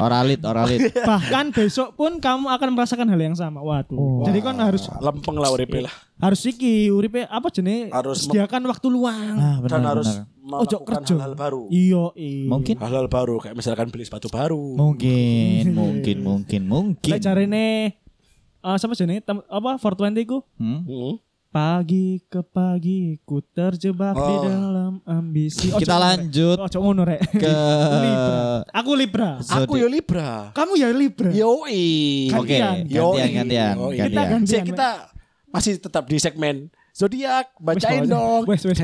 Oralit, 0.00 0.40
oralit. 0.42 0.80
Bahkan 0.96 1.52
besok 1.52 1.92
pun 1.92 2.16
kamu 2.18 2.48
akan 2.48 2.68
merasakan 2.72 3.04
hal 3.06 3.20
yang 3.20 3.36
sama. 3.36 3.60
Waduh. 3.60 4.24
Jadi 4.24 4.38
kan 4.40 4.56
harus 4.56 4.88
Lempeng 4.96 5.36
lah 5.36 5.52
uripe 5.52 5.83
lah. 5.84 5.94
Harus 6.16 6.40
iki 6.42 6.88
uripe 6.88 7.22
apa 7.22 7.48
jenenge? 7.48 7.90
Harus 7.90 8.24
sediakan 8.24 8.64
waktu 8.64 8.86
luang. 8.86 9.34
Ah, 9.34 9.56
Dan 9.60 9.68
benar, 9.78 9.92
harus 9.92 10.08
benar. 10.08 10.32
Ojo 10.44 10.76
melakukan 10.76 10.84
kerja. 11.00 11.12
hal-hal 11.14 11.34
baru. 11.34 11.62
Iya, 11.68 12.04
iya. 12.14 12.46
Mungkin 12.46 12.74
Hal-hal 12.76 13.06
baru 13.06 13.34
kayak 13.38 13.54
misalkan 13.54 13.88
beli 13.88 14.02
sepatu 14.02 14.28
baru. 14.28 14.60
mungkin 14.74 15.64
mungkin 15.80 16.16
mungkin 16.20 16.62
mungkin. 16.64 17.10
Lek 17.10 17.20
jarene 17.20 17.96
eh 18.58 18.76
siapa 18.76 18.94
jenenge? 18.94 19.20
Tem- 19.20 19.44
apa 19.44 19.70
420 19.74 20.24
ku? 20.24 20.38
Hmm? 20.54 20.80
Hmm. 20.82 21.14
Pagi 21.50 22.18
ke 22.24 22.42
pagi 22.42 22.98
ku 23.22 23.38
terjebak 23.40 24.12
di 24.12 24.34
Oh. 24.34 24.42
dalam 24.42 24.92
ambisi. 25.04 25.70
Ojo 25.70 25.78
Kita 25.78 25.96
lanjut 25.96 26.58
Ojo 26.58 26.78
ngono 26.78 27.06
rek. 27.06 27.22
ke 27.30 27.46
Libra. 28.04 28.66
Aku 28.74 28.90
Libra. 28.92 29.30
Aku 29.38 29.72
ya 29.74 29.86
Libra. 29.86 30.50
Kamu 30.50 30.74
ya 30.74 30.90
Libra. 30.90 31.30
Yoi. 31.30 32.26
Oke, 32.28 32.58
Gantian. 32.58 32.84
gantian 32.84 33.30
gantian 33.38 33.74
Yoi. 33.76 33.94
Kita 33.94 34.02
gantian. 34.02 34.26
gantian. 34.34 34.50
Cek 34.50 34.62
kita 34.66 34.88
masih 35.54 35.78
tetap 35.78 36.10
di 36.10 36.18
segmen 36.18 36.66
zodiak 36.90 37.54
bacain 37.62 38.10
dong. 38.10 38.42
wes, 38.50 38.66
wes, 38.66 38.78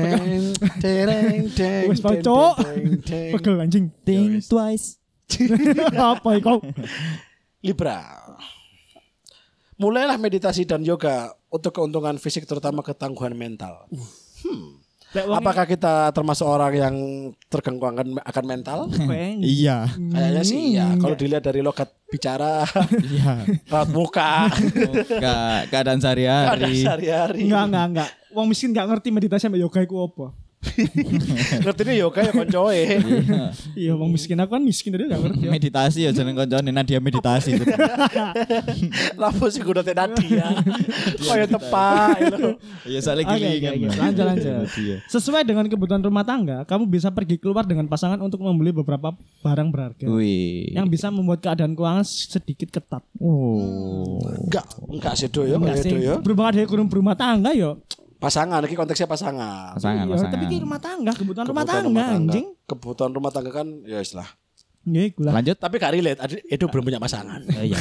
dereng, 0.79 1.51
deng, 1.51 1.87
Wes, 1.91 1.99
deng, 1.99 2.23
Cok. 2.23 2.55
deng, 2.63 2.85
deng. 3.03 3.31
Pegel 3.35 3.55
anjing. 3.59 3.85
Think 4.07 4.47
twice. 4.47 4.99
apa 5.95 6.31
kau? 6.43 6.59
Libra. 7.63 8.03
Mulailah 9.79 10.19
meditasi 10.19 10.67
dan 10.67 10.83
yoga 10.83 11.31
untuk 11.47 11.75
keuntungan 11.75 12.19
fisik 12.19 12.43
terutama 12.43 12.83
ketangguhan 12.83 13.35
mental. 13.35 13.87
Lek 13.91 13.99
wong 14.47 14.80
Apakah 15.11 15.67
kita 15.67 16.15
termasuk 16.15 16.47
orang 16.47 16.71
yang 16.71 16.95
terganggu 17.51 17.83
akan, 17.83 18.07
akan 18.23 18.43
mental? 18.47 18.79
Iya. 19.43 19.91
Kayaknya 19.91 20.43
sih 20.47 20.59
iya. 20.75 20.95
Kalau 20.95 21.15
dilihat 21.19 21.43
dari 21.43 21.59
logat 21.59 21.91
bicara, 22.07 22.63
Iya. 23.11 23.43
raut 23.67 23.89
muka, 23.91 24.47
Muka 24.47 25.67
keadaan 25.67 25.99
ada 25.99 26.03
sehari-hari. 26.03 26.83
sehari-hari. 26.83 27.39
Enggak, 27.47 27.63
enggak, 27.67 27.85
enggak. 27.91 28.09
Wong 28.31 28.47
miskin 28.47 28.71
enggak 28.71 28.87
ngerti 28.87 29.09
meditasi 29.11 29.51
sama 29.51 29.59
yoga 29.59 29.83
iku 29.83 30.07
apa. 30.07 30.31
Ngerti 31.65 31.81
nih 31.83 31.95
yoga 32.05 32.21
ya 32.21 32.31
koncoe. 32.31 32.81
Iya, 33.73 33.93
wong 33.97 34.13
miskin 34.13 34.37
aku 34.37 34.55
kan 34.55 34.63
miskin 34.63 34.93
tadi 34.93 35.09
enggak 35.09 35.21
ngerti. 35.25 35.43
ya. 35.43 35.51
Meditasi 35.51 35.99
ya 36.05 36.11
jeneng 36.13 36.37
koncone 36.37 36.69
Nadia 36.69 37.01
meditasi. 37.01 37.57
Lapo 39.21 39.49
sih 39.49 39.61
kudu 39.65 39.81
teh 39.81 39.97
Nadia. 39.97 40.53
Kaya 41.27 41.45
tepak 41.49 42.17
lho. 42.29 42.49
Iya 42.85 42.99
saling 43.01 43.25
gilingan. 43.25 43.73
Bang. 43.89 44.13
Lanjut, 44.13 44.25
lanjut. 44.25 44.69
Iya. 44.77 44.97
Sesuai 45.09 45.41
dengan 45.43 45.65
kebutuhan 45.65 46.01
rumah 46.01 46.21
tangga, 46.21 46.61
kamu 46.69 46.85
bisa 46.85 47.09
pergi 47.09 47.41
keluar 47.41 47.65
dengan 47.65 47.89
pasangan 47.89 48.21
untuk 48.21 48.41
membeli 48.41 48.69
beberapa 48.71 49.13
barang 49.41 49.69
berharga 49.73 50.05
Wih. 50.07 50.71
yang 50.71 50.85
bisa 50.85 51.09
membuat 51.09 51.41
keadaan 51.41 51.73
keuangan 51.73 52.05
sedikit 52.05 52.69
ketat. 52.69 53.01
Oh. 53.17 54.21
Enggak, 54.45 54.65
enggak 54.85 55.13
sih 55.17 55.27
do 55.27 55.41
yo, 55.43 55.57
Enggak 55.57 55.81
sih. 55.81 55.91
yo. 55.97 56.21
Berhubungan 56.21 56.53
dengan 56.53 56.69
kurung 56.69 56.87
berumah 56.87 57.17
tangga 57.17 57.51
yo. 57.51 57.81
Pasangan 58.21 58.61
iki 58.63 58.77
konteksnya 58.77 59.09
pasangan. 59.09 59.73
Pasangan, 59.73 60.05
Iya, 60.05 60.13
pasangan. 60.13 60.33
tapi 60.37 60.45
ini 60.45 60.57
rumah 60.61 60.77
tangga, 60.77 61.11
kebutuhan, 61.17 61.45
rumah 61.49 61.65
Kebutuhan 61.65 61.83
tangga, 61.89 62.05
anjing. 62.13 62.47
Kebutuhan 62.69 63.11
rumah 63.11 63.31
tangga 63.33 63.51
kan 63.51 63.67
ya 63.81 63.97
istilah. 63.97 64.29
Ya 64.81 65.01
iku 65.05 65.21
lah. 65.21 65.33
Lanjut. 65.37 65.57
Tapi 65.57 65.75
gak 65.77 65.93
relate, 65.93 66.19
Adi- 66.21 66.45
itu 66.47 66.65
belum 66.65 66.85
punya 66.85 66.97
pasangan. 66.97 67.41
Oh, 67.45 67.61
iya. 67.61 67.77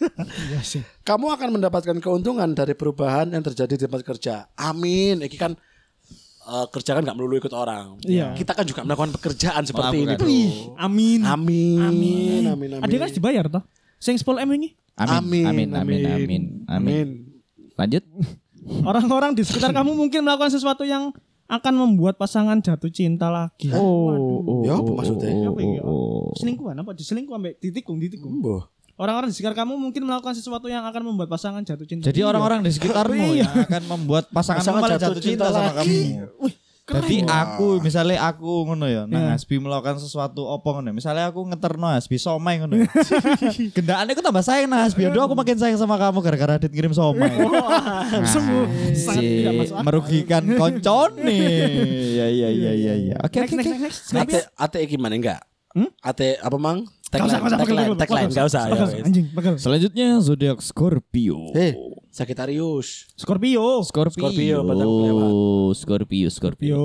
Iya 0.50 0.60
sih. 0.62 0.82
Kamu 1.02 1.30
akan 1.30 1.48
mendapatkan 1.50 1.98
keuntungan 1.98 2.46
dari 2.54 2.74
perubahan 2.74 3.30
yang 3.30 3.42
terjadi 3.42 3.74
di 3.74 3.82
tempat 3.86 4.02
kerja. 4.02 4.46
Amin. 4.54 5.18
Iki 5.18 5.34
kan 5.34 5.58
eh, 6.44 6.66
kerja 6.70 6.94
kan 6.94 7.02
gak 7.02 7.14
melulu 7.14 7.38
ikut 7.38 7.50
orang. 7.50 7.98
Iya. 8.02 8.34
Kita 8.34 8.54
kan 8.54 8.66
juga 8.66 8.82
melakukan 8.82 9.14
pekerjaan 9.14 9.62
seperti 9.62 10.06
ini. 10.06 10.14
Bro. 10.14 10.26
Amin. 10.78 11.20
Amin. 11.22 11.78
Amin. 11.78 11.78
Amin. 11.82 12.42
Amin. 12.50 12.68
Ada 12.82 12.92
kan 12.92 13.02
harus 13.06 13.16
dibayar 13.18 13.44
toh? 13.46 13.62
Sing 13.98 14.14
10 14.14 14.42
M 14.42 14.50
ini. 14.54 14.68
Amin. 14.94 15.46
Amin. 15.46 15.68
Amin. 15.74 16.02
Amin. 16.06 16.42
Amin. 16.66 17.08
Lanjut. 17.74 18.06
Orang-orang 18.90 19.32
di 19.32 19.42
sekitar 19.42 19.70
kamu 19.70 19.92
mungkin 19.92 20.20
melakukan 20.20 20.48
sesuatu 20.48 20.82
yang 20.82 21.12
akan 21.44 21.74
membuat 21.76 22.16
pasangan 22.16 22.56
jatuh 22.56 22.88
cinta 22.88 23.28
lagi. 23.28 23.68
Oh, 23.70 24.62
Ya, 24.62 24.74
apa 24.74 24.90
maksudnya? 24.90 25.44
Apa 25.44 25.60
ya? 25.60 25.80
oh. 25.82 26.32
Selingkuhan 26.34 26.72
apa? 26.74 26.96
Diselingkuh 26.96 27.34
ambek 27.34 27.60
ditikung, 27.60 28.00
ditikung. 28.00 28.40
Mboh. 28.40 28.64
Orang-orang 28.94 29.28
di 29.28 29.34
sekitar 29.34 29.52
kamu 29.54 29.74
mungkin 29.74 30.06
melakukan 30.06 30.32
sesuatu 30.32 30.70
yang 30.70 30.86
akan 30.86 31.02
membuat 31.04 31.26
pasangan 31.26 31.60
jatuh 31.60 31.84
cinta. 31.84 32.06
Jadi 32.06 32.22
Iya. 32.22 32.30
orang-orang 32.30 32.62
di 32.62 32.70
sekitarmu 32.70 33.26
yang 33.36 33.50
akan 33.50 33.82
membuat 33.90 34.30
Pasangan 34.30 34.62
malah 34.72 34.96
jatuh 34.96 35.18
jatuh 35.18 35.20
cinta, 35.20 35.44
cinta 35.44 35.46
sama 35.50 35.70
lagi. 35.74 35.98
kamu. 36.14 36.40
Wih. 36.40 36.54
Jadi 36.84 37.24
aku 37.24 37.80
misalnya 37.80 38.20
aku 38.22 38.68
ngono 38.68 38.84
ya, 38.84 39.02
nang 39.04 39.24
Iya. 39.24 39.32
Hasbi 39.32 39.56
melakukan 39.56 39.96
sesuatu 39.96 40.44
opo 40.44 40.68
ngono. 40.70 40.92
ya. 40.92 40.94
Misalnya 40.94 41.24
aku 41.26 41.40
ngeterno 41.42 41.88
Hasbi 41.88 42.16
somai 42.16 42.60
ngono. 42.60 42.76
ya. 42.76 42.88
Gendaan 43.76 44.04
aku 44.06 44.20
tambah 44.20 44.40
sayang 44.40 44.68
nah 44.68 44.84
Hasbi. 44.84 45.08
Aduh 45.08 45.24
aku 45.24 45.32
makin 45.32 45.56
sayang 45.56 45.76
sama 45.76 45.96
kamu 45.96 46.20
gara-gara 46.20 46.52
Adit 46.54 46.68
ngirim 46.68 46.92
somai. 46.92 47.32
Sungguh 48.28 48.68
sangat 48.92 49.16
Si 49.18 49.28
tidak 49.40 49.52
masuk 49.56 49.74
akal. 49.74 49.82
merugikan 49.82 50.44
koncone. 50.54 51.40
Ya 52.12 52.26
ya 52.28 52.48
ya 52.48 52.72
ya 52.74 52.94
ya. 53.02 53.16
Oke 53.18 53.36
oke 53.40 53.54
oke. 53.54 53.88
Ate 54.14 54.38
ate 54.54 54.78
gimana 54.84 55.16
enggak? 55.16 55.40
Hmm? 55.72 55.88
Ate 55.98 56.36
apa 56.36 56.54
mang? 56.54 56.84
Gak 57.08 57.24
usah, 57.24 57.38
gak 57.38 57.46
usah, 57.46 57.58
Tagline, 57.62 57.94
tagline, 57.94 57.94
tagline. 57.96 58.28
Enggak 58.28 58.46
usah 58.46 58.62
ya. 58.66 58.84
Anjing, 59.00 59.26
pegel. 59.30 59.54
Selanjutnya 59.54 60.18
zodiak 60.18 60.58
Scorpio. 60.58 61.54
Eh, 61.54 61.78
Sagittarius. 62.14 63.10
Scorpio. 63.12 63.82
Scorpio. 63.82 64.30
Scorpio, 64.30 64.56
batang 64.62 64.86
kelewat. 64.86 65.30
Scorpio, 65.74 66.28
Scorpio. 66.30 66.82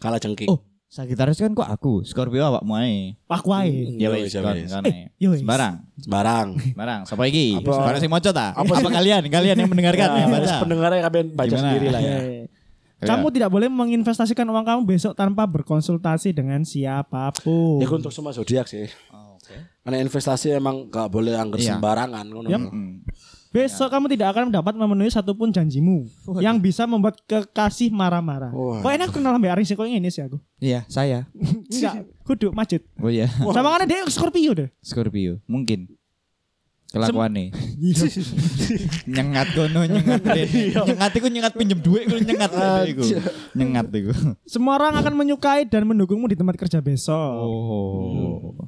Kalah 0.00 0.16
jengking. 0.16 0.48
Oh, 0.48 0.64
Sagittarius 0.88 1.36
kan 1.36 1.52
kok 1.52 1.68
aku, 1.68 2.00
Scorpio 2.02 2.40
awakmu 2.42 2.74
ae. 2.74 3.20
Aku 3.28 3.52
ae. 3.52 3.92
Ya 3.94 4.08
Yo, 4.08 4.16
wis, 4.16 4.32
yo 5.22 5.28
wis. 5.30 5.38
Sembarang. 5.38 5.84
Sembarang. 5.94 6.48
Sembarang. 6.56 7.00
Sapa 7.04 7.28
iki? 7.28 7.60
Apa- 7.60 7.76
Sembarang 7.76 8.00
sing 8.00 8.10
maca 8.10 8.30
ta? 8.32 8.46
apa 8.50 8.72
Apa, 8.72 8.88
kalian? 8.90 9.22
Kalian 9.28 9.54
yang 9.54 9.68
mendengarkan 9.68 10.08
Ya, 10.10 10.26
baca. 10.26 10.54
pendengarnya 10.58 11.00
kalian 11.04 11.26
baca 11.30 11.46
Gimana? 11.46 11.62
sendiri 11.62 11.86
lah 11.92 12.00
ya. 12.00 12.16
Kamu 13.00 13.32
tidak 13.32 13.48
boleh 13.48 13.68
menginvestasikan 13.68 14.44
uang 14.44 14.60
kamu 14.60 14.80
besok 14.86 15.16
tanpa 15.16 15.44
berkonsultasi 15.44 16.32
dengan 16.32 16.64
siapa 16.64 17.32
pun. 17.34 17.80
Ya 17.80 17.88
untuk 17.88 18.12
semua 18.12 18.28
zodiak 18.28 18.68
sih. 18.68 18.92
Oh, 19.08 19.40
Oke. 19.40 19.56
Karena 19.80 20.04
investasi 20.04 20.52
emang 20.52 20.84
gak 20.86 21.08
boleh 21.08 21.32
anggar 21.32 21.56
Iya. 21.56 21.76
sembarangan 21.76 22.24
ngono. 22.28 22.48
Hmm. 23.50 23.66
Besok 23.66 23.90
kamu 23.90 24.06
tidak 24.14 24.30
akan 24.30 24.54
dapat 24.54 24.78
memenuhi 24.78 25.10
satupun 25.10 25.50
janjimu 25.50 26.06
yang 26.38 26.62
bisa 26.62 26.86
membuat 26.86 27.18
kekasih 27.26 27.90
marah-marah. 27.90 28.54
Wah. 28.54 28.78
Kok 28.78 28.92
enak 28.94 29.10
kenal 29.10 29.34
mbak 29.42 29.58
Aring 29.58 29.66
sih 29.66 29.74
kok 29.74 29.90
ini 29.90 30.06
sih 30.06 30.22
aku. 30.22 30.38
Iya, 30.62 30.86
saya. 30.86 31.26
Enggak, 31.74 32.06
kudu 32.22 32.54
macet. 32.54 32.86
Oh 33.02 33.10
iya, 33.10 33.26
Sama 33.50 33.74
kan 33.74 33.90
dia 33.90 34.06
Scorpio 34.06 34.54
deh. 34.54 34.70
Scorpio. 34.78 35.42
Mungkin. 35.50 35.90
Kelakuannya 36.90 37.54
nyengat 39.14 39.54
kono 39.54 39.86
nyengat 39.86 40.26
Ren. 40.26 40.48
nyengat 40.90 41.12
iku 41.14 41.30
nyengat 41.30 41.54
pinjem 41.54 41.78
duit 41.78 42.02
iku 42.10 42.18
nyengat 42.18 42.50
iku 42.90 43.02
nyengat 43.54 43.86
iku 43.94 44.10
Semua 44.42 44.74
orang 44.74 44.98
akan 44.98 45.14
menyukai 45.14 45.70
dan 45.70 45.86
mendukungmu 45.86 46.26
di 46.26 46.34
tempat 46.34 46.58
kerja 46.58 46.82
besok. 46.82 47.46
oh 47.46 48.58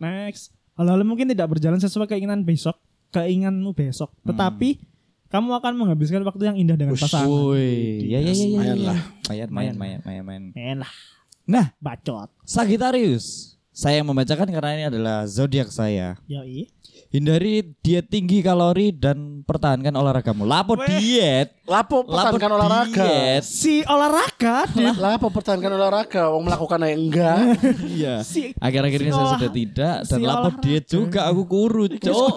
Next. 0.00 0.56
Hal-hal 0.72 1.04
mungkin 1.04 1.28
tidak 1.28 1.52
berjalan 1.52 1.76
sesuai 1.76 2.08
keinginan 2.08 2.48
besok, 2.48 2.80
keinginanmu 3.12 3.70
besok. 3.76 4.10
Tetapi 4.24 4.80
kamu 5.28 5.48
akan 5.60 5.72
menghabiskan 5.76 6.20
waktu 6.24 6.44
yang 6.44 6.56
indah 6.60 6.76
dengan 6.76 6.96
pasangan. 6.96 7.28
Woi, 7.28 8.04
ya 8.04 8.20
ya 8.20 8.32
ya 8.32 8.36
ya. 8.36 8.46
Lumayan 8.52 8.76
ya. 8.76 8.88
lah. 8.92 9.00
Mayan, 9.28 9.48
mayan, 9.48 9.74
mayan, 9.76 10.00
mayan, 10.04 10.24
mayan. 10.24 10.44
Enak, 10.52 10.92
Nah, 11.42 11.74
bacot. 11.82 12.30
Sagittarius. 12.46 13.56
Saya 13.72 14.04
yang 14.04 14.08
membacakan 14.12 14.44
karena 14.52 14.70
ini 14.76 14.84
adalah 14.92 15.24
zodiak 15.24 15.72
saya. 15.72 16.20
Yoi. 16.28 16.68
Hindari 17.12 17.60
diet 17.78 18.08
tinggi 18.08 18.40
kalori 18.40 18.88
dan 18.88 19.44
pertahankan 19.44 19.92
olahragamu. 19.92 20.48
Lapo 20.48 20.80
Weh. 20.80 20.88
diet? 20.88 21.52
Lapo 21.68 22.00
Lapo 22.02 22.08
pertahankan 22.08 22.52
olahraga. 22.56 23.04
diet? 23.04 23.42
Si 23.44 23.84
olahraga 23.84 24.64
Dit. 24.66 24.96
Lapo 24.96 25.28
pertahankan 25.28 25.72
olahraga. 25.72 26.32
Wong 26.32 26.42
melakukan 26.42 26.80
aja 26.80 26.96
enggak. 26.96 27.36
Iya. 27.92 28.14
Si- 28.24 28.56
Akhir-akhir 28.56 28.96
ini 28.98 29.10
si 29.10 29.12
saya 29.12 29.22
olah- 29.22 29.34
sudah 29.36 29.50
tidak 29.52 29.96
dan 30.02 30.16
si 30.16 30.22
lapo 30.24 30.40
olahraga. 30.48 30.62
diet 30.64 30.84
juga 30.88 31.20
aku 31.28 31.42
kuru, 31.44 31.84
cok. 31.92 32.34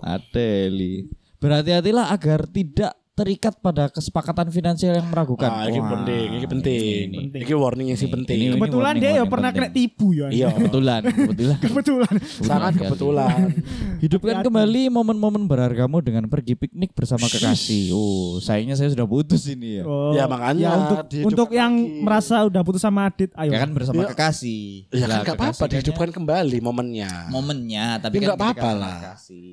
Ateli. 0.00 0.94
Berhati-hatilah 1.38 2.06
agar 2.08 2.46
tidak 2.46 2.97
terikat 3.18 3.58
pada 3.58 3.90
kesepakatan 3.90 4.46
finansial 4.48 4.94
yang 4.94 5.10
meragukan. 5.10 5.50
Ah, 5.50 5.66
ini 5.66 5.82
Wah, 5.82 5.90
penting, 5.90 6.26
ini 6.32 6.46
penting. 6.46 7.04
ini. 7.10 7.34
Ini 7.34 7.50
warningnya 7.50 7.96
sih 7.96 8.06
penting. 8.06 8.38
Ini- 8.38 8.54
Kebetulan 8.54 8.94
warning, 8.94 9.02
dia 9.02 9.10
ya 9.10 9.14
warning 9.18 9.32
pernah 9.34 9.50
kena 9.50 9.68
tipu 9.68 10.14
ya. 10.14 10.30
Iya. 10.30 10.48
Kebetulan, 10.56 11.00
kebetulan. 11.02 11.58
Kebetulan. 11.58 12.14
Sangat 12.38 12.72
kebetulan. 12.78 13.38
Hidupkan 14.04 14.36
kembali 14.40 14.82
momen-momen 14.88 15.42
berhargamu 15.44 15.98
dengan 15.98 16.30
pergi 16.30 16.54
piknik 16.54 16.94
bersama 16.94 17.26
kekasih. 17.26 17.90
Oh, 17.90 18.38
sayangnya 18.38 18.78
saya 18.78 18.94
sudah 18.94 19.02
putus 19.02 19.42
ini 19.50 19.82
ya. 19.82 19.84
Oh, 19.84 20.14
Ya, 20.14 20.30
makanya 20.30 20.62
ya, 20.62 20.72
untuk 20.78 20.98
untuk 21.26 21.48
yang 21.50 21.74
lagi. 21.74 21.98
merasa 22.00 22.46
udah 22.46 22.62
putus 22.62 22.80
sama 22.80 23.10
Adit, 23.10 23.34
ayo. 23.34 23.50
Ya 23.50 23.58
kan 23.58 23.74
bersama 23.74 23.98
Ya. 23.98 24.08
kekasih. 24.14 24.86
Ya 24.94 25.06
kan 25.06 25.18
gak 25.24 25.34
apa-apa 25.34 25.58
kan 25.58 25.70
dihidupkan 25.72 26.10
kembali 26.12 26.58
momennya. 26.60 26.96
ya 26.98 27.30
momennya, 27.30 27.98
tapi 27.98 28.18
Ya, 28.18 28.30
kan 28.30 28.36
apa-apa 28.36 28.70
lah. 28.70 28.98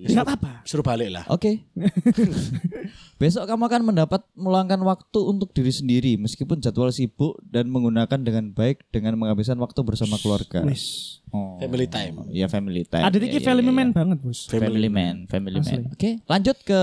Enggak 0.06 0.24
apa-apa. 0.24 0.52
Suruh 0.62 0.84
balik 0.84 1.10
lah. 1.10 1.24
Oke. 1.28 1.66
Besok 3.16 3.48
kamu 3.56 3.72
akan 3.72 3.82
mendapat 3.88 4.22
meluangkan 4.36 4.84
waktu 4.84 5.20
untuk 5.24 5.56
diri 5.56 5.72
sendiri 5.72 6.12
meskipun 6.20 6.60
jadwal 6.60 6.92
sibuk 6.92 7.40
dan 7.48 7.72
menggunakan 7.72 8.20
dengan 8.20 8.52
baik 8.52 8.84
dengan 8.92 9.16
menghabiskan 9.16 9.56
waktu 9.64 9.80
bersama 9.88 10.20
keluarga. 10.20 10.60
Wis. 10.68 11.18
Oh. 11.32 11.56
Family 11.64 11.88
time. 11.88 12.28
Iya 12.28 12.52
family 12.52 12.84
time. 12.84 13.08
Adit 13.08 13.24
Ya, 13.24 13.40
ya, 13.40 13.48
family 13.48 13.72
ya, 13.72 13.80
man 13.80 13.90
ya. 13.90 13.96
banget, 13.96 14.18
Bos. 14.20 14.40
Family 14.52 14.92
man, 14.92 15.16
family 15.32 15.64
Asli. 15.64 15.80
man. 15.80 15.96
Oke, 15.96 16.20
lanjut 16.28 16.58
ke 16.68 16.82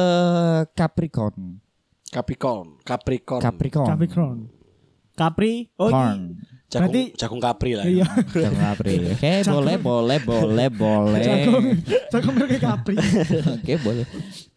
Capricorn. 0.73 1.61
Capricorn, 2.09 2.81
Capricorn. 2.81 3.41
Capricorn. 3.45 3.88
Capricorn. 3.93 4.38
Capri. 5.12 5.69
Oh, 5.76 5.93
Corn. 5.93 6.41
Jagung, 6.73 6.88
Berarti- 6.88 7.12
jagung 7.14 7.37
Capri 7.38 7.73
lah. 7.76 7.85
Iya. 7.85 8.07
Jagung 8.43 8.57
Capri. 8.59 8.95
Oke, 9.05 9.33
boleh, 9.45 9.76
boleh, 9.76 10.19
boleh, 10.19 10.69
boleh. 10.73 11.21
Jagung. 11.21 11.64
Jagung 12.09 12.35
mereka 12.35 12.57
Capri. 12.64 12.97
Oke, 13.61 13.73
boleh. 13.76 14.05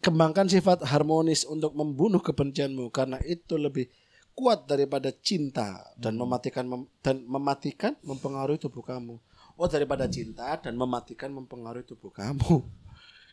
Kembangkan 0.00 0.48
sifat 0.48 0.80
harmonis 0.82 1.44
untuk 1.44 1.76
membunuh 1.76 2.18
kebencianmu 2.18 2.88
karena 2.88 3.20
itu 3.20 3.60
lebih 3.60 3.92
kuat 4.32 4.64
daripada 4.64 5.12
cinta 5.12 5.76
dan 5.94 6.16
mematikan 6.16 6.64
mem- 6.64 6.88
dan 7.00 7.20
mematikan 7.22 7.92
mempengaruhi 8.00 8.56
tubuh 8.56 8.80
kamu. 8.80 9.20
Oh 9.52 9.68
daripada 9.68 10.08
cinta 10.08 10.56
dan 10.56 10.72
mematikan 10.72 11.28
mempengaruhi 11.30 11.84
tubuh 11.84 12.08
kamu. 12.08 12.64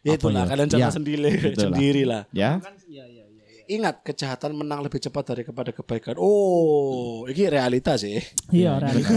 Ya 0.03 0.15
itulah 0.15 0.43
ya? 0.43 0.51
kalian 0.51 0.67
jangan 0.67 0.83
Ya, 0.83 0.91
sendiri 0.91 1.29
itulah. 1.31 1.55
sendirilah. 1.71 2.23
Ya. 2.35 2.51
Ingat 3.69 4.03
kejahatan 4.03 4.57
menang 4.57 4.83
lebih 4.83 4.99
cepat 4.99 5.31
dari 5.31 5.43
kepada 5.47 5.71
kebaikan. 5.71 6.19
Oh, 6.19 7.23
ini 7.31 7.47
realita 7.47 7.95
sih. 7.95 8.19
Iya, 8.51 8.79
realita. 8.79 9.13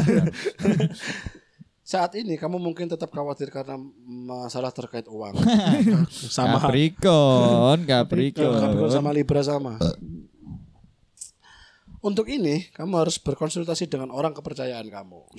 Saat 1.86 2.18
ini 2.18 2.34
kamu 2.34 2.58
mungkin 2.58 2.90
tetap 2.90 3.14
khawatir 3.14 3.46
karena 3.50 3.78
masalah 4.06 4.74
terkait 4.74 5.06
uang. 5.06 5.38
sama 6.34 6.58
Capricorn, 6.58 7.86
Capricorn 7.86 8.58
Capricorn. 8.58 8.90
sama 8.90 9.10
Libra 9.14 9.42
sama. 9.46 9.78
Untuk 12.02 12.26
ini 12.30 12.70
kamu 12.74 13.06
harus 13.06 13.18
berkonsultasi 13.22 13.86
dengan 13.86 14.10
orang 14.10 14.34
kepercayaan 14.34 14.86
kamu. 14.90 15.30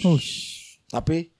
Tapi 0.87 1.36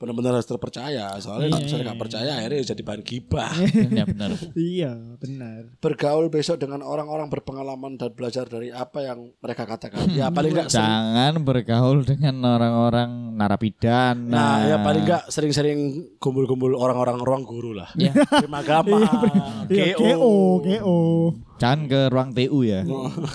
benar-benar 0.00 0.40
harus 0.40 0.48
terpercaya. 0.48 1.12
Soalnya 1.20 1.52
kalau 1.52 1.60
misalnya 1.60 1.84
nggak 1.92 2.00
percaya 2.00 2.30
akhirnya 2.40 2.72
jadi 2.72 2.82
bahan 2.82 3.02
gibah. 3.04 3.52
Ya 4.00 4.04
benar. 4.06 4.30
Iya, 4.56 4.92
benar. 5.20 5.60
Bergaul 5.82 6.32
besok 6.32 6.56
dengan 6.62 6.80
orang-orang 6.80 7.28
berpengalaman 7.28 8.00
dan 8.00 8.14
belajar 8.16 8.48
dari 8.48 8.72
apa 8.72 9.04
yang 9.04 9.34
mereka 9.44 9.68
katakan. 9.68 10.08
Ya 10.08 10.32
paling 10.32 10.56
nggak 10.56 10.72
Jangan 10.72 11.44
bergaul 11.44 12.06
dengan 12.08 12.40
orang-orang 12.40 13.36
narapidana. 13.36 14.16
Nah, 14.16 14.56
ya 14.64 14.76
paling 14.80 15.04
nggak 15.04 15.28
sering-sering 15.28 15.78
kumpul-kumpul 16.16 16.72
orang-orang 16.80 17.20
ruang 17.20 17.44
guru 17.44 17.76
lah. 17.76 17.92
Ya. 17.98 18.16
Terima 18.40 18.64
agama. 18.64 19.04
Iya. 19.68 19.94
GO, 20.00 20.64
GO. 20.64 20.98
Jangan 21.60 21.80
ke 21.92 22.00
ruang 22.08 22.30
TU 22.32 22.64
ya. 22.64 22.80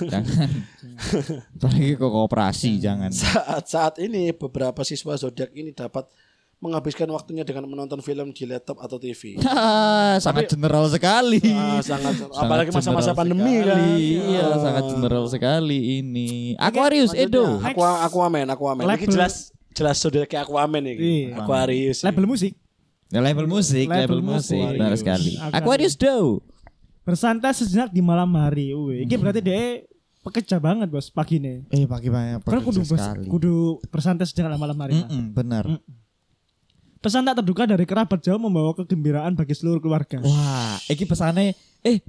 jangan. 0.01 0.49
Apalagi 1.61 1.93
ke 1.93 2.07
kooperasi 2.07 2.81
jangan. 2.81 3.11
Saat 3.13 3.69
saat 3.69 3.95
ini 4.01 4.33
beberapa 4.33 4.81
siswa 4.81 5.13
zodiak 5.13 5.53
ini 5.53 5.75
dapat 5.75 6.09
menghabiskan 6.57 7.05
waktunya 7.07 7.43
dengan 7.43 7.65
menonton 7.65 7.99
film 7.99 8.31
di 8.31 8.43
laptop 8.43 8.79
atau 8.79 8.95
TV. 8.95 9.37
Ah, 9.45 10.15
sangat 10.17 10.47
general 10.47 10.87
sekali. 10.87 11.43
Ah, 11.45 11.79
sangat, 11.79 12.15
apalagi 12.33 12.71
Sangat 12.71 12.95
masa-masa 12.95 13.11
general 13.11 13.17
pandemi 13.17 13.53
sekali. 13.53 13.67
kan. 13.67 14.29
Iya, 14.29 14.45
sangat 14.57 14.83
general 14.89 15.23
sekali 15.27 15.79
ini. 15.99 16.29
Aquarius 16.55 17.11
Edo. 17.11 17.59
Aqua, 17.59 18.03
Aquaman, 18.03 18.47
Aquaman. 18.47 18.83
Label- 18.83 19.11
jelas 19.11 19.51
jelas 19.71 19.99
zodiaknya 19.99 20.41
Aquaman 20.41 20.83
ini. 20.83 20.95
Iya. 21.29 21.41
Aquarius. 21.41 21.99
Label 22.01 22.25
musik. 22.25 22.53
Ya, 23.11 23.21
label 23.21 23.45
musik, 23.45 23.85
Label 23.85 24.17
label, 24.17 24.19
musik. 24.23 24.57
musik. 24.57 24.75
Benar 24.75 24.91
sekali. 24.97 25.31
Aquarius. 25.37 25.53
Aquarius 25.53 25.95
Do. 25.95 26.15
Bersantai 27.05 27.53
sejenak 27.53 27.93
di 27.93 28.01
malam 28.01 28.33
hari. 28.33 28.73
Wih, 28.73 29.05
ini 29.05 29.13
berarti 29.13 29.37
dia 29.37 29.85
pekerja 30.25 30.57
banget 30.57 30.89
bos 30.89 31.13
pagi 31.13 31.37
nih. 31.37 31.61
Eh, 31.69 31.85
pagi 31.85 32.09
banyak 32.09 32.41
Kan 32.41 32.65
kudu 32.65 32.81
bos, 32.81 33.01
kudu 33.29 33.53
bersantai 33.93 34.25
sejenak 34.25 34.57
di 34.57 34.59
malam 34.59 34.77
hari. 34.81 34.97
Mas. 34.97 35.13
benar. 35.31 35.65
Pesan 37.05 37.21
tak 37.21 37.37
terduga 37.37 37.69
dari 37.69 37.85
kerabat 37.85 38.17
jauh 38.17 38.41
membawa 38.41 38.73
kegembiraan 38.73 39.37
bagi 39.37 39.53
seluruh 39.53 39.77
keluarga. 39.77 40.17
Wah, 40.25 40.81
iki 40.89 41.05
pesane 41.05 41.53
eh 41.85 42.01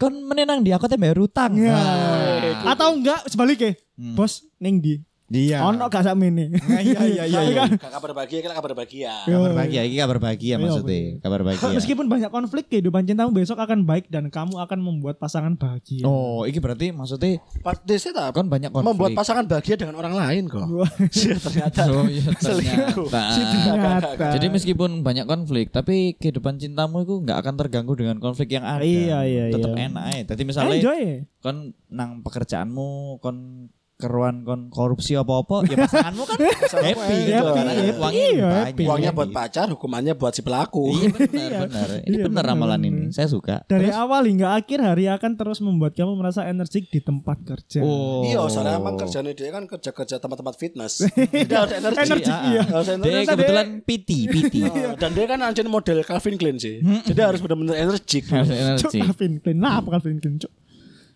kon 0.00 0.24
menenang 0.24 0.64
di 0.64 0.72
aku 0.72 0.88
teh 0.88 0.96
bayar 0.96 1.20
utang. 1.20 1.52
Ya. 1.52 1.76
Nah. 1.76 2.72
Atau 2.72 2.96
enggak 2.96 3.28
sebaliknya, 3.28 3.76
Hmm. 3.92 4.16
bos 4.16 4.40
ning 4.56 4.80
di. 4.80 5.04
Iya. 5.32 5.64
Ono 5.64 5.88
gak 5.88 6.04
sak 6.04 6.12
mene. 6.12 6.52
Iya 6.60 7.00
iya 7.02 7.24
iya. 7.24 7.40
iya. 7.48 7.62
Gak 7.72 7.88
kabar 7.88 8.12
bahagia, 8.12 8.44
kan 8.44 8.52
kabar 8.52 8.76
bahagia. 8.76 9.24
Kabar 9.24 9.52
bahagia, 9.56 9.80
iki 9.82 9.96
kabar 9.96 10.18
bahagia 10.20 10.50
Iya, 10.52 10.56
maksudnya. 10.60 11.00
Kabar 11.24 11.40
bahagia. 11.40 11.72
Meskipun 11.80 12.06
banyak 12.06 12.28
konflik 12.28 12.68
kehidupan 12.68 13.08
cintamu 13.08 13.32
besok 13.32 13.56
akan 13.56 13.88
baik 13.88 14.12
dan 14.12 14.28
kamu 14.28 14.60
akan 14.60 14.78
membuat 14.78 15.16
pasangan 15.16 15.56
bahagia. 15.56 16.04
Oh, 16.04 16.44
iki 16.44 16.60
berarti 16.60 16.92
maksudnya 16.92 17.40
Pas 17.64 17.80
desa 17.80 18.12
tak 18.12 18.36
kon 18.36 18.52
banyak 18.52 18.68
konflik. 18.68 18.92
membuat 18.92 19.10
pasangan 19.16 19.48
bahagia 19.48 19.80
dengan 19.80 19.96
orang 19.96 20.14
lain 20.14 20.44
kok. 20.52 20.68
Wah, 20.68 20.90
Iya, 21.16 21.34
ternyata. 21.40 21.80
Oh 21.88 22.04
iya 22.04 22.28
ternyata. 22.36 22.92
ternyata. 22.92 24.26
Jadi 24.36 24.46
meskipun 24.52 25.00
banyak 25.00 25.24
konflik, 25.24 25.72
tapi 25.72 26.12
kehidupan 26.20 26.60
cintamu 26.60 27.02
itu 27.02 27.24
nggak 27.24 27.38
akan 27.40 27.54
terganggu 27.56 27.96
dengan 27.96 28.20
konflik 28.20 28.52
yang 28.52 28.68
ada. 28.68 28.84
Iya, 28.84 29.24
iya, 29.24 29.44
Tetap 29.48 29.72
iya. 29.72 29.88
enak 29.88 30.04
aja. 30.04 30.22
Jadi 30.36 30.42
misalnya 30.44 30.76
enjoy. 30.76 31.02
kon 31.40 31.56
nang 31.88 32.20
pekerjaanmu 32.20 33.18
kon 33.18 33.66
keruan 33.94 34.42
kon 34.42 34.66
korupsi 34.66 35.14
apa-apa 35.14 35.62
ya 35.64 35.78
pasanganmu 35.78 36.24
kan 36.24 36.38
happy 36.86 37.14
Iya, 37.22 37.22
gitu 37.22 37.38
happy, 37.38 37.54
karena 37.54 37.72
happy. 37.72 37.92
uangnya 37.94 38.26
Iya, 38.26 38.48
happy. 38.66 38.82
Uangnya 38.82 39.10
buat 39.12 39.28
Happy. 39.28 39.38
pacar, 39.38 39.66
hukumannya 39.68 40.12
buat 40.12 40.32
si 40.32 40.42
pelaku. 40.42 40.84
Iya 40.90 41.08
benar 41.08 41.50
benar. 41.64 41.88
Ini 42.02 42.10
Iya, 42.12 42.24
benar 42.26 42.44
ramalan 42.44 42.80
ini. 42.82 43.02
Saya 43.08 43.26
suka. 43.26 43.62
Dari 43.64 43.88
awal 43.88 44.26
hingga 44.26 44.52
akhir 44.52 44.78
hari 44.80 45.06
akan 45.06 45.36
terus 45.36 45.60
membuat 45.60 45.92
kamu 45.92 46.12
merasa 46.14 46.42
energik 46.44 46.88
di 46.88 46.98
tempat 46.98 47.38
kerja. 47.42 47.78
Oh. 47.80 48.22
Iya, 48.22 48.42
soalnya 48.48 48.76
emang 48.76 48.96
kerjanya 48.96 49.30
dia 49.30 49.50
kan 49.50 49.64
kerja-kerja 49.64 50.18
tempat-tempat 50.18 50.54
fitness. 50.56 51.06
Dia 51.46 51.58
harus 51.60 51.74
energi. 51.74 51.98
Energi, 52.02 52.30
Ah, 52.32 52.42
iya. 52.44 52.62
Dia 52.98 53.20
kebetulan 53.24 53.66
PT, 53.82 54.08
PT. 54.26 54.54
Oh, 54.64 54.94
dan 54.96 55.10
dia 55.12 55.26
kan 55.26 55.38
anjir 55.40 55.66
model 55.66 56.02
Calvin 56.02 56.34
Klein 56.34 56.56
sih. 56.56 56.80
Jadi 56.80 57.20
harus 57.20 57.38
benar-benar 57.38 57.76
energik. 57.76 58.26
Calvin 58.26 59.38
Klein. 59.38 59.56
Nah, 59.56 59.78
apa 59.78 59.94
Calvin 59.94 60.18
Klein, 60.18 60.38
Cuk? 60.38 60.50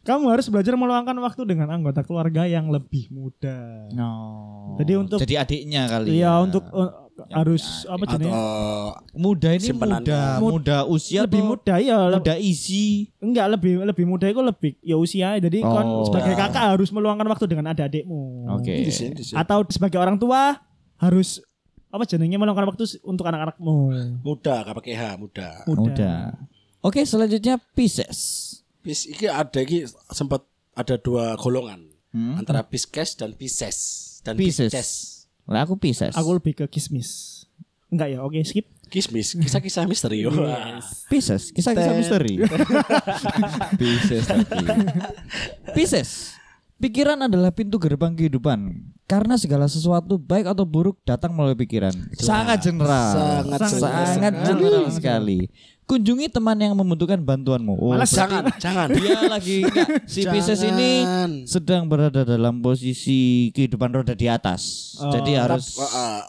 Kamu 0.07 0.31
harus 0.31 0.47
belajar 0.47 0.73
meluangkan 0.73 1.19
waktu 1.19 1.42
dengan 1.45 1.66
anggota 1.69 2.01
keluarga 2.01 2.47
yang 2.47 2.71
lebih 2.71 3.11
muda. 3.11 3.90
No. 3.90 4.79
Jadi 4.79 4.92
untuk- 4.95 5.19
jadi 5.19 5.42
adiknya 5.42 5.90
kali. 5.90 6.14
Iya, 6.14 6.31
ya. 6.31 6.33
untuk 6.40 6.62
uh, 6.71 7.11
harus 7.33 7.83
apa 7.87 8.05
Atau 8.05 8.12
jenis? 8.21 8.33
muda 9.12 9.49
ini 9.51 9.66
Simpenannya. 9.66 10.05
muda, 10.05 10.21
Mud- 10.38 10.53
muda 10.55 10.77
usia 10.85 11.25
lebih 11.25 11.40
atau 11.40 11.51
muda 11.51 11.75
ya, 11.81 11.99
muda 12.12 12.35
isi. 12.37 13.09
enggak 13.19 13.47
lebih 13.51 13.73
lebih 13.83 14.05
muda 14.05 14.27
itu 14.29 14.38
lebih 14.38 14.73
ya 14.79 14.95
usia. 14.95 15.35
Jadi 15.37 15.59
kon 15.61 15.83
Oh. 15.83 16.05
sebagai 16.05 16.33
kakak 16.33 16.77
harus 16.77 16.88
meluangkan 16.88 17.27
waktu 17.27 17.45
dengan 17.47 17.73
adik-adikmu. 17.73 18.47
Oke. 18.55 18.87
sini. 18.87 19.16
Atau 19.35 19.66
sebagai 19.66 19.97
orang 19.97 20.16
tua 20.16 20.61
harus 20.97 21.40
apa 21.88 22.05
jenengnya 22.05 22.37
meluangkan 22.37 22.69
waktu 22.69 22.85
untuk 23.03 23.25
anak-anakmu. 23.25 23.75
Muda, 24.21 24.55
gak 24.62 24.77
pakai 24.77 24.92
H, 24.92 25.03
muda. 25.16 25.64
Muda. 25.64 26.37
Oke, 26.79 27.03
selanjutnya 27.03 27.57
Pisces. 27.73 28.53
Bis 28.87 29.03
iki 29.05 29.27
ada 29.27 29.59
iki 29.59 29.83
sempat 30.14 30.46
ada 30.79 30.94
dua 30.96 31.35
golongan 31.35 31.90
Hmm? 32.14 32.38
antara 32.40 32.64
Pisces 32.64 33.12
dan 33.12 33.37
Pisces 33.37 33.77
dan 34.25 34.38
Pisces. 34.40 34.72
Pisces. 34.72 34.90
Lah 35.44 35.68
aku 35.68 35.77
Pisces. 35.77 36.16
Aku 36.16 36.33
lebih 36.33 36.57
ke 36.57 36.64
kismis. 36.64 37.44
Enggak 37.92 38.14
ya, 38.14 38.25
oke 38.25 38.40
skip. 38.40 38.64
Kismis, 38.87 39.35
kisah-kisah 39.35 39.85
misteri. 39.85 40.22
Wah. 40.25 40.79
Pisces, 41.11 41.51
kisah-kisah 41.51 41.92
misteri. 41.92 42.38
Pisces 43.83 44.25
tadi. 44.25 44.59
Pisces. 45.77 46.36
Pikiran 46.77 47.25
adalah 47.25 47.49
pintu 47.51 47.81
gerbang 47.81 48.12
kehidupan. 48.12 48.85
Karena 49.07 49.39
segala 49.39 49.65
sesuatu 49.65 50.19
baik 50.19 50.51
atau 50.51 50.67
buruk 50.67 50.99
datang 51.07 51.31
melalui 51.31 51.57
pikiran. 51.57 51.95
Sangat 52.12 52.59
general. 52.61 53.15
Sangat 53.47 53.61
Sangat, 53.71 54.05
general 54.12 54.45
general 54.45 54.85
sekali. 54.91 55.41
Kunjungi 55.87 56.27
teman 56.27 56.59
yang 56.59 56.75
membutuhkan 56.75 57.23
bantuanmu. 57.23 57.79
Oh, 57.79 57.95
Malas 57.95 58.11
berarti 58.11 58.19
Jangan, 58.19 58.45
jangan. 58.59 58.89
dia 58.91 59.19
lagi 59.23 59.62
enggak, 59.62 59.89
si 60.05 60.27
Pisces 60.35 60.59
ini 60.67 60.91
sedang 61.47 61.87
berada 61.87 62.27
dalam 62.27 62.59
posisi 62.59 63.49
kehidupan 63.55 63.95
roda 63.95 64.12
di 64.12 64.27
atas. 64.27 64.93
Oh, 64.99 65.15
Jadi 65.15 65.39
harus 65.39 65.79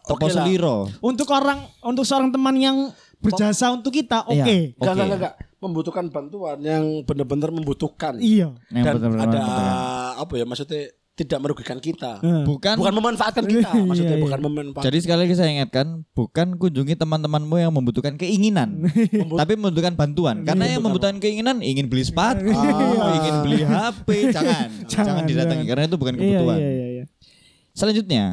topo 0.06 0.22
oke 0.22 0.30
lah. 0.30 0.46
seliro. 0.46 0.78
Untuk 1.02 1.28
orang 1.34 1.66
untuk 1.82 2.06
seorang 2.06 2.30
teman 2.30 2.54
yang 2.56 2.94
berjasa 3.18 3.74
untuk 3.74 3.90
kita, 3.90 4.30
oke. 4.30 4.38
Iya. 4.38 4.78
Enggak, 4.78 4.94
Oke. 4.94 5.02
enggak, 5.02 5.18
enggak. 5.18 5.36
Membutuhkan 5.58 6.06
bantuan 6.08 6.62
yang 6.62 7.02
benar-benar 7.02 7.50
membutuhkan. 7.50 8.22
Iya. 8.22 8.54
Yang 8.70 8.86
Dan 8.86 8.94
benar-benar 9.02 9.26
ada 9.26 9.38
membutuhkan. 9.42 9.74
Apa 10.18 10.34
ya 10.36 10.44
maksudnya 10.44 10.90
tidak 11.18 11.40
merugikan 11.42 11.82
kita. 11.82 12.22
Eh. 12.22 12.46
Bukan 12.46 12.78
Bukan 12.78 12.94
memanfaatkan 12.94 13.42
kita, 13.50 13.74
maksudnya 13.74 14.18
Iya, 14.18 14.22
bukan 14.22 14.38
iya. 14.38 14.46
memanfaatkan. 14.46 14.86
Jadi 14.86 14.98
sekali 15.02 15.20
lagi 15.26 15.34
saya 15.34 15.50
ingatkan, 15.50 16.06
bukan 16.14 16.48
kunjungi 16.62 16.94
teman-temanmu 16.94 17.58
yang 17.58 17.74
membutuhkan 17.74 18.14
keinginan, 18.22 18.86
tapi 19.34 19.58
membutuhkan 19.58 19.98
bantuan. 19.98 20.46
Karena 20.46 20.70
yang 20.70 20.86
membutuhkan 20.86 21.18
keinginan 21.18 21.66
ingin 21.66 21.90
beli 21.90 22.06
sepatu, 22.06 22.46
ingin 22.46 23.36
beli 23.42 23.66
HP, 23.66 24.08
jangan, 24.36 24.70
jangan, 24.86 25.24
didatangi 25.26 25.66
jangan. 25.66 25.70
karena 25.74 25.84
itu 25.90 25.98
bukan 25.98 26.14
Iya, 26.14 26.22
kebutuhan. 26.22 26.58
iya, 26.62 26.70
iya, 26.70 26.88
iya. 27.02 27.04
Selanjutnya, 27.74 28.24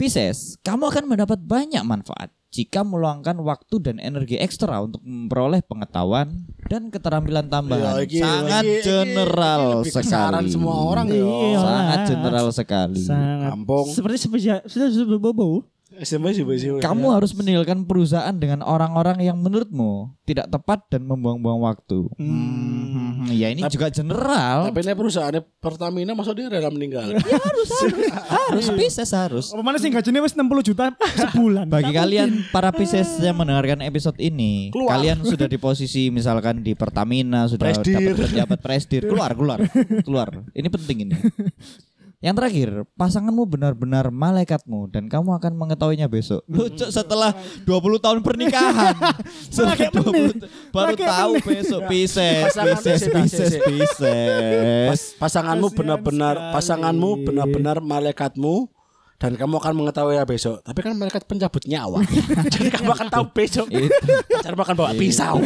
Pisces, 0.00 0.56
kamu 0.64 0.88
akan 0.88 1.04
mendapat 1.12 1.38
banyak 1.44 1.84
manfaat 1.84 2.32
jika 2.52 2.84
meluangkan 2.84 3.40
waktu 3.40 3.80
dan 3.80 3.96
energi 3.96 4.36
ekstra 4.36 4.84
untuk 4.84 5.00
memperoleh 5.00 5.64
pengetahuan 5.64 6.44
dan 6.68 6.92
keterampilan 6.92 7.48
tambahan. 7.48 7.96
Ya, 7.96 8.04
iki- 8.04 8.20
Sangat 8.20 8.62
iki- 8.62 8.72
iki- 8.76 8.84
general 8.84 9.60
iki 9.64 9.72
lebih 9.80 9.92
kesaran 9.96 10.44
sekali. 10.44 10.52
semua 10.52 10.74
orang 10.84 11.06
ya. 11.08 11.24
Iya. 11.24 11.58
Sangat 11.58 11.98
general 12.12 12.46
sekali. 12.52 13.00
Sangat. 13.00 13.50
Kampung. 13.56 13.86
Seperti 13.88 14.16
spesial 14.20 14.60
sudah 14.68 15.16
bobo. 15.16 15.64
SMA 15.92 16.32
sih, 16.32 16.44
sih. 16.56 16.68
Kamu 16.80 17.12
harus 17.12 17.36
meninggalkan 17.36 17.84
perusahaan 17.84 18.32
dengan 18.32 18.64
orang-orang 18.64 19.20
yang 19.20 19.36
menurutmu 19.36 20.16
tidak 20.24 20.48
tepat 20.48 20.88
dan 20.88 21.04
membuang-buang 21.04 21.60
waktu. 21.60 22.08
Hmm. 22.16 22.91
Hmm, 23.22 23.30
ya 23.30 23.48
ini 23.54 23.62
juga 23.70 23.86
general. 23.86 24.66
Tapi 24.66 24.82
ini 24.82 24.94
perusahaannya 24.98 25.42
Pertamina 25.62 26.12
masa 26.18 26.34
dia 26.34 26.50
rela 26.50 26.68
meninggal. 26.74 27.06
harus 27.14 27.70
harus 27.70 28.10
harus 28.10 28.66
Pisces 28.74 29.10
harus. 29.14 29.46
Apa 29.54 29.62
mana 29.62 29.78
sih 29.78 29.94
gajinya 29.94 30.18
wis 30.26 30.34
60 30.34 30.68
juta 30.74 30.90
sebulan. 30.98 31.70
Bagi 31.70 31.94
Tak 31.94 32.02
kalian 32.02 32.28
para 32.50 32.74
Pisces 32.74 33.06
yang 33.22 33.38
mendengarkan 33.38 33.78
episode 33.86 34.18
ini, 34.18 34.74
Keluar. 34.74 34.98
kalian 34.98 35.22
sudah 35.22 35.46
di 35.46 35.58
posisi 35.62 36.10
misalkan 36.10 36.66
di 36.66 36.74
Pertamina 36.74 37.46
sudah 37.46 37.70
dapat 37.70 38.18
pejabat 38.18 38.58
presdir, 38.58 39.06
keluar 39.06 39.30
keluar 39.38 39.58
keluar. 40.02 40.28
Ini 40.50 40.66
penting 40.66 40.96
ini. 41.06 41.14
Yang 42.22 42.34
terakhir, 42.38 42.68
pasanganmu 42.94 43.42
benar-benar 43.50 44.14
malaikatmu 44.14 44.94
dan 44.94 45.10
kamu 45.10 45.42
akan 45.42 45.58
mengetahuinya 45.58 46.06
besok. 46.06 46.46
Lucu 46.46 46.86
setelah 46.86 47.34
20 47.66 47.98
tahun 47.98 48.18
pernikahan. 48.22 48.94
setelah 49.50 49.74
Lagi 49.74 49.90
20 49.90 50.06
menit. 50.14 50.36
baru 50.70 50.94
tahu 50.94 51.32
menit. 51.34 51.46
besok 51.50 51.80
Pisces, 51.90 52.54
Pisces, 52.54 52.54
Pisces, 52.54 53.00
Pisces, 53.10 53.10
Pisces. 53.10 53.52
Pisces. 53.66 54.86
Pas- 54.94 55.10
pasanganmu 55.18 55.74
benar-benar 55.74 56.54
pasanganmu 56.54 57.26
benar-benar 57.26 57.82
malaikatmu 57.82 58.70
dan 59.18 59.34
kamu 59.34 59.54
akan 59.58 59.74
mengetahui 59.82 60.14
ya 60.18 60.22
besok. 60.22 60.62
Tapi 60.62 60.78
kan 60.78 60.94
malaikat 60.94 61.26
pencabut 61.26 61.62
nyawa. 61.66 62.06
Jadi 62.54 62.70
kamu 62.70 62.90
akan 62.90 63.06
tahu 63.10 63.24
besok. 63.34 63.66
Itu. 63.70 63.90
Pacarmu 64.30 64.62
akan 64.62 64.74
bawa 64.78 64.90
pisau. 64.94 65.38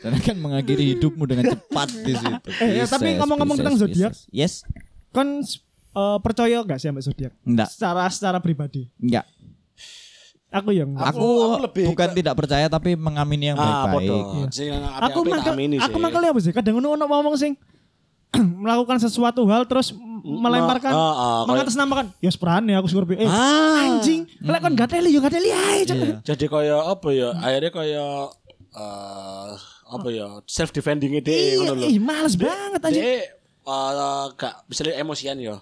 Dan 0.00 0.20
akan 0.20 0.36
mengakhiri 0.40 0.96
hidupmu 0.96 1.24
dengan 1.28 1.52
cepat 1.52 1.88
di 2.00 2.12
situ. 2.12 2.48
Eh, 2.64 2.80
ya, 2.80 2.84
tapi 2.84 3.16
ngomong-ngomong 3.20 3.56
tentang 3.60 3.76
zodiak. 3.76 4.12
Yes. 4.32 4.64
Kon 5.12 5.44
eh, 5.94 6.18
percaya 6.18 6.58
gak 6.60 6.76
sih 6.76 6.88
sama 6.88 6.98
zodiak? 6.98 7.32
Enggak. 7.42 7.68
Secara 7.68 8.02
secara 8.08 8.38
pribadi. 8.38 8.90
Enggak. 8.96 9.24
Aku 10.52 10.70
yang 10.70 10.94
Aku, 10.94 11.18
aku 11.18 11.26
lebih 11.60 11.84
bukan 11.88 12.08
ke- 12.08 12.16
tidak 12.16 12.34
percaya 12.36 12.66
tapi 12.68 12.94
mengamini 12.94 13.50
yang 13.50 13.58
Ah, 13.58 13.90
baik-baik. 13.90 14.06
bodoh. 14.06 14.46
Sing 14.50 14.70
aku 14.70 15.18
mangkel 15.24 15.54
aku 15.80 15.96
mangkel 15.98 16.22
apa 16.24 16.38
sih? 16.38 16.52
Kadang 16.52 16.78
ono 16.78 16.94
ono 16.94 17.04
ngomong 17.04 17.34
sing 17.34 17.58
melakukan 18.62 18.98
sesuatu 18.98 19.42
hal 19.46 19.62
terus 19.64 19.90
melemparkan 20.22 20.90
ah, 20.90 20.98
ah, 20.98 21.10
kayak- 21.12 21.46
mengatasnamakan 21.50 22.06
ya 22.18 22.30
seprane 22.30 22.70
aku 22.72 22.86
Scorpio 22.86 23.14
eh 23.14 23.26
Ah. 23.26 23.98
anjing 23.98 24.30
lek 24.40 24.58
kon 24.58 24.72
gak 24.72 24.88
teli 24.88 25.10
yo 25.10 25.18
gak 25.18 25.34
teli 25.34 25.50
ae. 25.50 25.82
Iya. 25.84 26.22
Jadi 26.22 26.46
kayak 26.46 26.82
apa 26.88 27.08
ya? 27.10 27.28
Akhirnya 27.32 27.70
kayak 27.70 28.14
eh 28.72 29.52
apa 29.86 30.08
ya? 30.08 30.26
Self 30.46 30.70
defending 30.70 31.14
ide 31.14 31.34
Iya, 31.34 31.66
ngono 31.66 31.72
lho. 31.76 31.86
ih 31.88 31.98
males 31.98 32.34
banget 32.34 32.78
anjing. 32.80 33.02
Eh, 33.04 33.22
gak 34.34 34.54
misalnya 34.66 34.94
emosian 34.96 35.34
ya. 35.36 35.58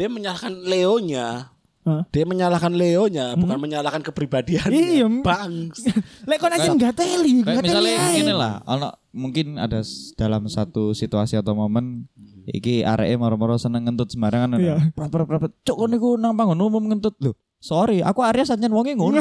Dia 0.00 0.08
menyalahkan 0.08 0.52
Leonya. 0.64 1.52
Hah? 1.84 2.04
Dia 2.08 2.24
menyalahkan 2.24 2.72
Leonya, 2.72 3.36
bukan 3.36 3.56
menyalahkan 3.60 4.00
kepribadiannya. 4.00 5.00
Iya. 5.00 5.08
Bang. 5.20 5.72
Lek 6.28 6.36
kon 6.40 6.52
anjing 6.52 6.76
gak 6.80 6.96
teli, 6.96 7.44
Kayak 7.44 7.60
gak 7.60 7.72
teli 7.72 7.92
misalnya 7.96 8.36
lah, 8.36 8.54
ono 8.64 8.88
mungkin 9.12 9.60
ada 9.60 9.80
dalam 10.16 10.44
satu 10.48 10.92
situasi 10.92 11.40
atau 11.40 11.52
momen 11.56 12.04
iki 12.48 12.84
areke 12.84 13.16
moro-moro 13.16 13.60
seneng 13.60 13.88
ngentut 13.88 14.12
sembarangan. 14.12 14.56
Iya. 14.60 14.92
Prat-prat 14.92 15.24
prat. 15.28 15.52
Cuk 15.64 15.76
kon 15.76 15.88
niku 15.92 16.16
nang 16.16 16.36
panggon 16.36 16.60
umum 16.60 16.84
ngentut 16.88 17.16
lho. 17.20 17.32
Sorry, 17.60 18.00
aku 18.00 18.24
Arya 18.24 18.48
sajen 18.48 18.72
wonge 18.72 18.96
ngono. 18.96 19.20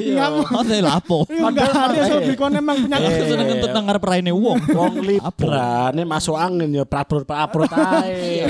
Iya, 0.00 0.32
Oh, 0.32 0.64
teh 0.64 0.80
lapo. 0.80 1.28
Iya, 1.28 1.44
enggak 1.44 1.68
ada 1.76 2.00
Scorpio 2.08 2.34
kon 2.40 2.56
emang 2.56 2.80
punya 2.80 2.96
Aku 2.96 3.20
seneng 3.28 3.46
ngentut 3.52 3.70
nang 3.76 3.84
ngarep 3.84 4.00
raine 4.00 4.32
wong. 4.32 4.56
Wong 4.72 5.04
Libra 5.04 5.92
ini 5.92 6.08
masuk 6.08 6.40
angin 6.40 6.72
ya 6.72 6.88
praprut-praprut 6.88 7.68
ae. 7.68 8.48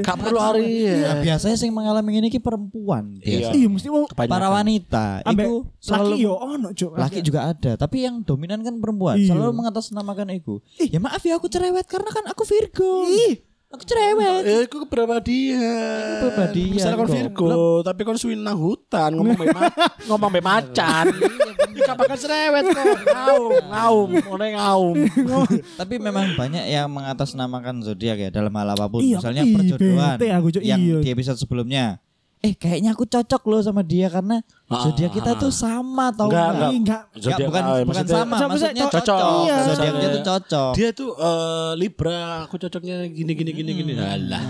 Gak 0.00 0.16
perlu 0.16 0.40
hari 0.40 0.64
Nah, 0.96 1.20
ya. 1.20 1.22
biasanya 1.22 1.56
sing 1.60 1.76
mengalami 1.76 2.24
ini 2.24 2.32
ki 2.32 2.40
perempuan. 2.40 3.20
Iya. 3.20 3.52
Iya 3.52 3.68
mesti 3.68 3.92
wong. 3.92 4.08
Para 4.16 4.48
wanita 4.48 5.20
ambek 5.22 5.44
itu 5.44 5.56
laki 5.60 5.76
selalu 5.84 6.14
yo 6.18 6.32
ono 6.40 6.68
cuk. 6.72 6.90
laki 6.96 7.20
juga 7.20 7.52
ada, 7.52 7.76
tapi 7.76 8.08
yang 8.08 8.24
dominan 8.24 8.64
kan 8.64 8.80
perempuan. 8.80 9.20
Iya. 9.20 9.36
Selalu 9.36 9.52
mengatasnamakan 9.52 10.32
itu. 10.32 10.64
Ya 10.80 10.96
maaf 10.96 11.20
ya 11.20 11.36
aku 11.36 11.52
cerewet 11.52 11.84
karena 11.84 12.08
kan 12.08 12.24
aku 12.32 12.48
Virgo. 12.48 13.04
Aku 13.72 13.82
cerewet. 13.82 14.42
Eh, 14.44 14.60
itu 14.68 14.76
kepribadian. 14.84 16.20
Kepribadian, 16.20 16.76
Misalnya 16.76 16.98
kon. 17.00 17.08
Virgo, 17.08 17.50
tapi 17.80 18.00
kon 18.04 18.20
suwi 18.20 18.36
nang 18.36 18.60
hutan 18.60 19.16
ngomong 19.16 19.32
be 19.32 19.48
ma- 19.48 19.72
ngomong 20.12 20.28
be 20.28 20.40
macan. 20.44 21.08
Iya 21.72 21.92
bakal 21.96 22.16
cerewet 22.20 22.64
kok. 22.68 22.84
Ngaum, 23.08 23.52
ngaum, 23.72 24.08
ngene 24.12 24.46
ngaum. 24.60 24.96
Tapi 25.80 25.94
memang 25.96 26.36
banyak 26.36 26.68
yang 26.68 26.92
mengatasnamakan 26.92 27.80
zodiak 27.80 28.20
ya 28.20 28.28
dalam 28.28 28.52
hal 28.52 28.76
apa 28.76 28.92
pun. 28.92 29.00
Iya, 29.00 29.16
Misalnya 29.16 29.42
iya, 29.42 29.54
perjodohan 29.56 30.16
aku, 30.20 30.48
yang 30.60 30.80
Iya. 30.80 30.98
di 31.00 31.08
episode 31.08 31.40
sebelumnya. 31.40 31.96
Eh 32.42 32.52
kayaknya 32.52 32.90
aku 32.90 33.06
cocok 33.06 33.42
loh 33.46 33.62
sama 33.62 33.80
dia 33.80 34.10
karena 34.10 34.42
Ah. 34.66 34.82
zodiak 34.82 35.14
kita 35.14 35.38
tuh 35.38 35.48
sama 35.48 36.10
tau 36.10 36.26
Enggak, 36.26 36.42
nggak? 36.50 36.70
enggak. 36.74 36.74
Enggak. 36.74 37.02
Enggak, 37.14 37.38
bukan 37.46 37.62
ah, 37.62 37.70
bukan 37.70 37.86
maksudnya- 37.86 38.18
sama, 38.18 38.36
maksudnya 38.42 38.82
cocok. 38.82 38.94
cocok. 38.98 39.22
Iya. 39.46 39.56
Zodiaknya 39.62 40.08
tuh 40.10 40.22
cocok. 40.24 40.72
Dia 40.74 40.88
tuh 40.90 41.10
eh, 41.14 41.72
Libra, 41.76 42.20
aku 42.42 42.54
cocoknya 42.58 42.96
gini 43.08 43.32
gini 43.32 43.50
gini 43.52 43.70
gini. 43.72 43.92
Alah. 43.94 44.42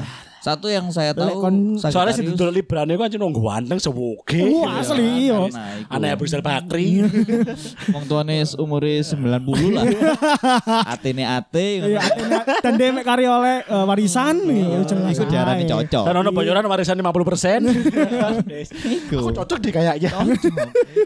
Satu 0.43 0.67
yang 0.67 0.91
saya 0.91 1.15
Lek 1.15 1.23
tahu 1.25 1.39
kon- 1.39 1.79
Soalnya 1.79 2.13
sih 2.13 2.21
Sagittarius- 2.21 2.35
duduk 2.35 2.51
Libra 2.51 2.83
nih 2.83 2.97
kan 2.97 3.09
cuma 3.09 3.27
ganteng 3.31 3.79
sewoge. 3.79 4.43
Oh, 4.43 4.67
asli 4.67 5.31
iya. 5.31 5.39
Nah, 5.41 5.71
iku. 5.79 5.91
Anak 5.93 6.19
Brussel 6.19 6.43
Bakri. 6.43 7.07
Wong 7.95 8.05
tuane 8.05 8.43
umure 8.57 8.95
90 8.99 9.23
lah. 9.71 9.85
Atene 10.93 11.25
ate 11.25 11.67
ngono. 11.79 11.89
Iya, 11.89 11.99
akhirnya- 12.01 12.45
dan 12.59 12.73
dia 12.75 12.91
mek 12.91 13.05
kari 13.05 13.25
oleh 13.25 13.63
eh, 13.63 13.85
warisan 13.85 14.35
iya 14.43 14.83
jelas. 14.83 15.15
Iku 15.15 15.25
diarani 15.25 15.63
cocok. 15.63 16.05
Dan 16.05 16.15
ono 16.17 16.31
bocoran 16.31 16.65
warisan 16.65 16.97
50 16.97 17.23
persen. 17.25 17.61
Iku. 18.99 19.17
Aku 19.21 19.31
cocok 19.33 19.59
deh 19.59 19.71
kayaknya. 19.71 20.11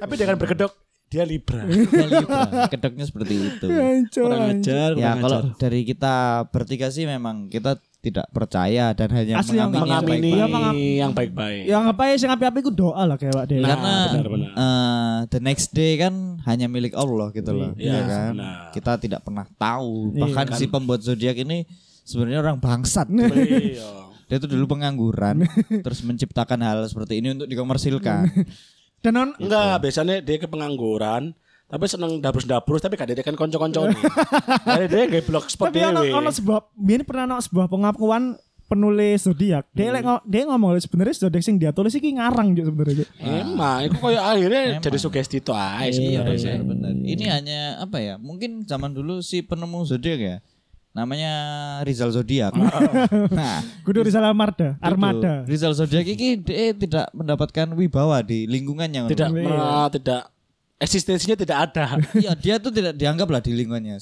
Tapi 0.01 0.15
dengan 0.15 0.37
berkedok 0.37 0.73
dia 1.07 1.23
Libra. 1.23 1.63
Ya, 1.63 2.07
Libra. 2.11 2.67
Kedoknya 2.67 3.05
seperti 3.05 3.35
itu. 3.39 3.67
Kurang 4.13 4.43
ajar. 4.51 4.91
Ya 4.97 5.15
kalau 5.15 5.39
ajar. 5.45 5.55
dari 5.57 5.85
kita 5.85 6.15
bertiga 6.49 6.89
sih 6.89 7.05
memang 7.05 7.47
kita 7.47 7.79
tidak 7.99 8.27
percaya 8.31 8.95
dan 8.95 9.09
hanya 9.11 9.43
Asli 9.43 9.59
yang 9.59 9.69
mengamini 9.69 10.31
yang 10.31 10.47
mengamini 10.47 10.47
Iya, 10.47 10.47
baik-baik. 10.47 10.97
yang 10.97 11.13
baik-baik. 11.13 11.63
Ya 11.67 11.77
ngapain 11.83 12.15
sing 12.15 12.31
api-api 12.31 12.59
ku 12.61 12.71
doa 12.71 13.03
lah 13.03 13.17
kayak 13.17 13.45
Dewa. 13.45 13.61
Nah, 13.61 13.69
Karena 13.69 13.95
benar, 14.07 14.27
benar. 14.31 14.51
eh, 14.55 15.17
the 15.29 15.41
next 15.41 15.69
day 15.71 15.99
kan 15.99 16.15
hanya 16.43 16.67
milik 16.67 16.95
Allah 16.95 17.29
gitu 17.31 17.51
loh, 17.51 17.75
Iya, 17.75 17.91
ya 17.91 18.01
kan? 18.05 18.33
benar. 18.35 18.59
Kita 18.71 18.93
tidak 18.97 19.21
pernah 19.21 19.47
tahu. 19.53 20.13
Iya. 20.13 20.23
Bahkan 20.23 20.47
si 20.55 20.65
pembuat 20.67 21.03
zodiak 21.03 21.35
ini 21.37 21.67
sebenarnya 22.03 22.39
orang 22.41 22.57
bangsat. 22.57 23.11
Iya. 23.11 24.07
Dia 24.27 24.37
itu 24.37 24.47
dulu 24.47 24.67
pengangguran, 24.69 25.43
terus 25.85 26.03
menciptakan 26.03 26.59
hal 26.61 26.83
seperti 26.85 27.19
ini 27.19 27.33
untuk 27.33 27.47
dikomersilkan. 27.47 28.27
Dan 28.99 29.15
on 29.15 29.31
Enggak, 29.37 29.79
biasanya 29.79 30.19
dia 30.19 30.37
ke 30.37 30.47
pengangguran, 30.47 31.31
tapi 31.67 31.85
seneng 31.91 32.23
dabrus-dabrus 32.23 32.79
tapi 32.79 32.95
gak 32.95 33.11
kan 33.27 33.35
konco-konco 33.35 33.91
nih. 33.91 33.99
Jadi 34.67 34.87
dia 34.87 35.03
nggak 35.11 35.25
blogspot 35.27 35.67
tapi 35.67 35.83
ono 35.83 36.01
ono 36.07 36.31
sebuah 36.31 36.61
ini 36.79 37.03
pernah 37.03 37.27
ono 37.27 37.43
sebuah 37.43 37.67
pengakuan 37.67 38.39
penulis 38.67 39.27
zodiak. 39.27 39.67
Dia 39.75 39.95
lek 39.95 40.03
ngo- 40.03 40.23
dia 40.27 40.43
ngomong 40.47 40.79
sebenarnya 40.79 41.27
zodiak 41.27 41.43
sing 41.43 41.59
dia 41.59 41.71
tulis 41.75 41.95
iki 41.95 42.15
ngarang 42.15 42.55
juga 42.55 42.71
sebenarnya. 42.71 42.97
Cuk. 43.03 43.09
Emang, 43.19 43.79
itu 43.87 43.97
kayak 43.99 44.25
akhirnya 44.27 44.63
jadi 44.83 44.99
sugesti 44.99 45.37
tuh 45.43 45.55
aja 45.55 45.91
Iya, 45.91 46.23
sebenarnya 46.23 46.55
benar, 46.63 46.93
benar. 46.95 47.07
Ini 47.07 47.25
hanya 47.31 47.61
apa 47.83 47.99
ya? 47.99 48.15
Mungkin 48.19 48.67
zaman 48.67 48.95
dulu 48.95 49.23
si 49.23 49.43
penemu 49.43 49.87
zodiak 49.87 50.19
ya. 50.23 50.37
Namanya 50.97 51.33
Rizal 51.85 52.09
Zodiak. 52.09 52.57
nah, 53.37 53.61
Kudu 53.85 54.01
Rizal 54.01 54.25
Armada, 54.25 54.81
Armada. 54.81 55.45
Itu, 55.45 55.53
Rizal 55.53 55.77
Zodiak 55.77 56.09
ini 56.09 56.41
dia 56.41 56.73
tidak 56.73 57.13
mendapatkan 57.13 57.69
wibawa 57.77 58.25
di 58.25 58.49
lingkungannya. 58.49 59.05
Tidak 59.13 59.29
pernah 59.29 59.93
tidak 59.93 60.33
eksistensinya 60.79 61.37
tidak 61.37 61.59
ada. 61.71 61.85
Iya, 62.17 62.33
dia 62.35 62.55
tuh 62.57 62.71
tidak 62.71 62.95
dianggap 62.95 63.29
lah 63.29 63.41
di 63.41 63.53
lingkungannya. 63.53 63.97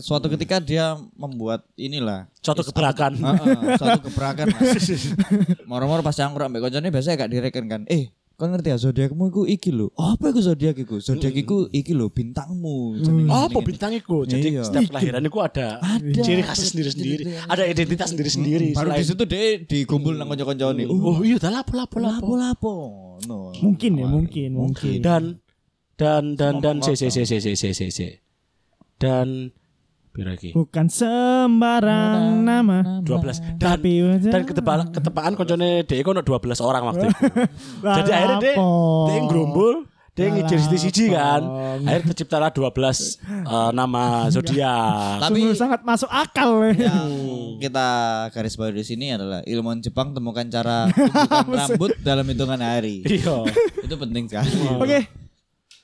Suatu 0.00 0.26
ketika 0.28 0.58
dia 0.58 0.96
membuat 1.14 1.64
inilah 1.74 2.28
Suatu 2.40 2.62
keberatan. 2.62 3.16
Heeh, 3.20 3.76
suatu 3.76 4.00
keberatan. 4.08 4.46
lah. 4.48 4.60
Moro-moro 5.70 6.00
pas 6.00 6.12
cangkruk 6.12 6.46
ambek 6.46 6.60
koncone 6.62 6.88
biasanya 6.88 7.16
gak 7.18 7.30
direken 7.30 7.64
kan. 7.66 7.82
Eh, 7.86 8.08
kau 8.34 8.48
ngerti 8.48 8.72
ya 8.72 8.78
zodiakmu 8.78 9.28
iku 9.28 9.42
iki 9.44 9.68
lho. 9.68 9.92
Apa 9.94 10.32
iku 10.32 10.40
zodiak 10.40 10.72
iku? 10.74 10.96
Zodiak 10.96 11.36
iku 11.36 11.68
iki 11.70 11.92
lho 11.92 12.08
bintangmu. 12.08 12.96
Oh, 13.28 13.40
apa 13.44 13.60
bintang 13.60 13.92
itu? 13.92 14.24
Jadi 14.24 14.56
Iya. 14.56 14.64
setiap 14.64 14.88
kelahiran 14.90 15.20
itu 15.20 15.38
ada, 15.38 15.68
Ada. 15.78 16.20
ciri 16.24 16.40
khas 16.40 16.60
sendiri-sendiri, 16.66 17.22
ada 17.44 17.62
identitas 17.64 18.08
sendiri-sendiri. 18.08 18.72
Baru 18.72 18.88
selain- 18.88 19.00
di 19.00 19.08
situ 19.08 19.24
dia 19.24 19.44
dikumpul 19.60 20.16
nang 20.16 20.26
kanca-kancane. 20.26 20.88
Oh, 20.88 21.20
iya, 21.20 21.36
dah 21.36 21.52
lapo 21.52 21.76
lapo 21.76 22.00
lapo. 22.00 22.32
lapo-lapo. 22.32 22.74
No. 23.28 23.52
Mungkin 23.60 23.90
ya, 23.94 24.06
mungkin, 24.08 24.50
mungkin. 24.56 24.98
Dan 25.04 25.22
dan 26.00 26.32
dan 26.32 26.64
dan 26.64 26.80
c 26.80 26.96
c 26.96 27.12
c 27.12 27.28
c 27.28 27.36
c 27.52 27.64
c 27.76 27.80
c 27.92 28.00
dan 28.96 29.52
biraki 30.10 30.50
Bukan 30.56 30.90
sembarang 30.90 32.42
nama. 32.42 33.04
12 33.06 33.60
dan 33.60 33.78
tapi 33.78 34.02
dan 34.26 34.42
ketepaan 34.42 34.90
ketepaan 34.90 35.32
koncone 35.38 35.86
dhek 35.86 36.02
dua 36.02 36.38
belas 36.42 36.58
orang 36.58 36.82
waktu 36.88 37.06
itu. 37.06 37.18
Jadi 38.00 38.10
akhirnya 38.10 38.38
dia 38.42 38.54
dia 38.58 39.14
yang 39.14 39.28
grumbul 39.30 39.86
dia 40.10 40.26
ngejar 40.34 40.58
siji 40.74 41.14
kan. 41.14 41.40
Akhirnya 41.86 42.12
terciptalah 42.12 42.50
12 42.50 42.60
uh, 42.60 42.66
eh, 42.66 43.70
nama 43.70 44.26
zodiak. 44.28 45.22
Tapi 45.22 45.38
Sungguh 45.46 45.56
sangat 45.56 45.80
masuk 45.86 46.10
akal 46.10 46.74
yang 46.74 47.08
kita 47.62 47.88
garis 48.34 48.58
bawahi 48.58 48.82
di 48.82 48.84
sini 48.84 49.06
adalah 49.14 49.40
ilmuwan 49.46 49.78
Jepang 49.80 50.10
temukan 50.10 50.44
cara 50.50 50.90
rambut 51.56 51.94
dalam 52.02 52.26
hitungan 52.26 52.58
hari. 52.60 53.06
Iya. 53.06 53.46
Itu 53.86 53.94
penting 53.94 54.26
sekali. 54.26 54.50
Oke 54.76 54.84
okay. 54.84 55.02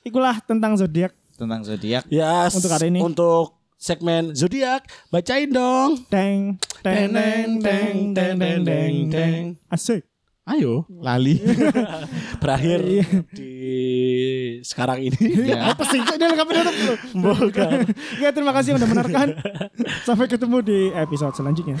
Ikulah 0.07 0.39
tentang 0.39 0.79
zodiak. 0.79 1.11
Tentang 1.35 1.67
zodiak. 1.67 2.07
Ya 2.07 2.47
Untuk 2.47 2.71
hari 2.71 2.87
ini. 2.95 3.03
Untuk 3.03 3.59
segmen 3.75 4.31
zodiak. 4.31 4.87
Bacain 5.11 5.51
dong. 5.51 5.99
Teng 6.07 6.55
teng 6.79 7.11
teng 7.11 7.59
teng 7.59 7.95
teng 8.15 8.35
teng 8.39 8.59
teng 8.63 8.95
teng. 9.11 9.43
Asik. 9.67 10.07
Ayo. 10.47 10.87
Lali. 10.87 11.43
Berakhir 12.41 12.79
di 13.35 13.51
sekarang 14.63 15.11
ini. 15.11 15.43
Ya. 15.43 15.67
Apa 15.75 15.83
sih? 15.91 15.99
Ini 15.99 16.23
lengkap 16.23 16.47
penutup 16.47 16.75
dulu. 16.79 16.95
Bukan. 17.27 17.77
Ya 18.23 18.31
terima 18.31 18.55
kasih 18.55 18.79
sudah 18.79 18.87
mendengarkan. 18.87 19.27
Sampai 20.07 20.31
ketemu 20.31 20.57
di 20.63 20.79
episode 20.95 21.35
selanjutnya. 21.35 21.75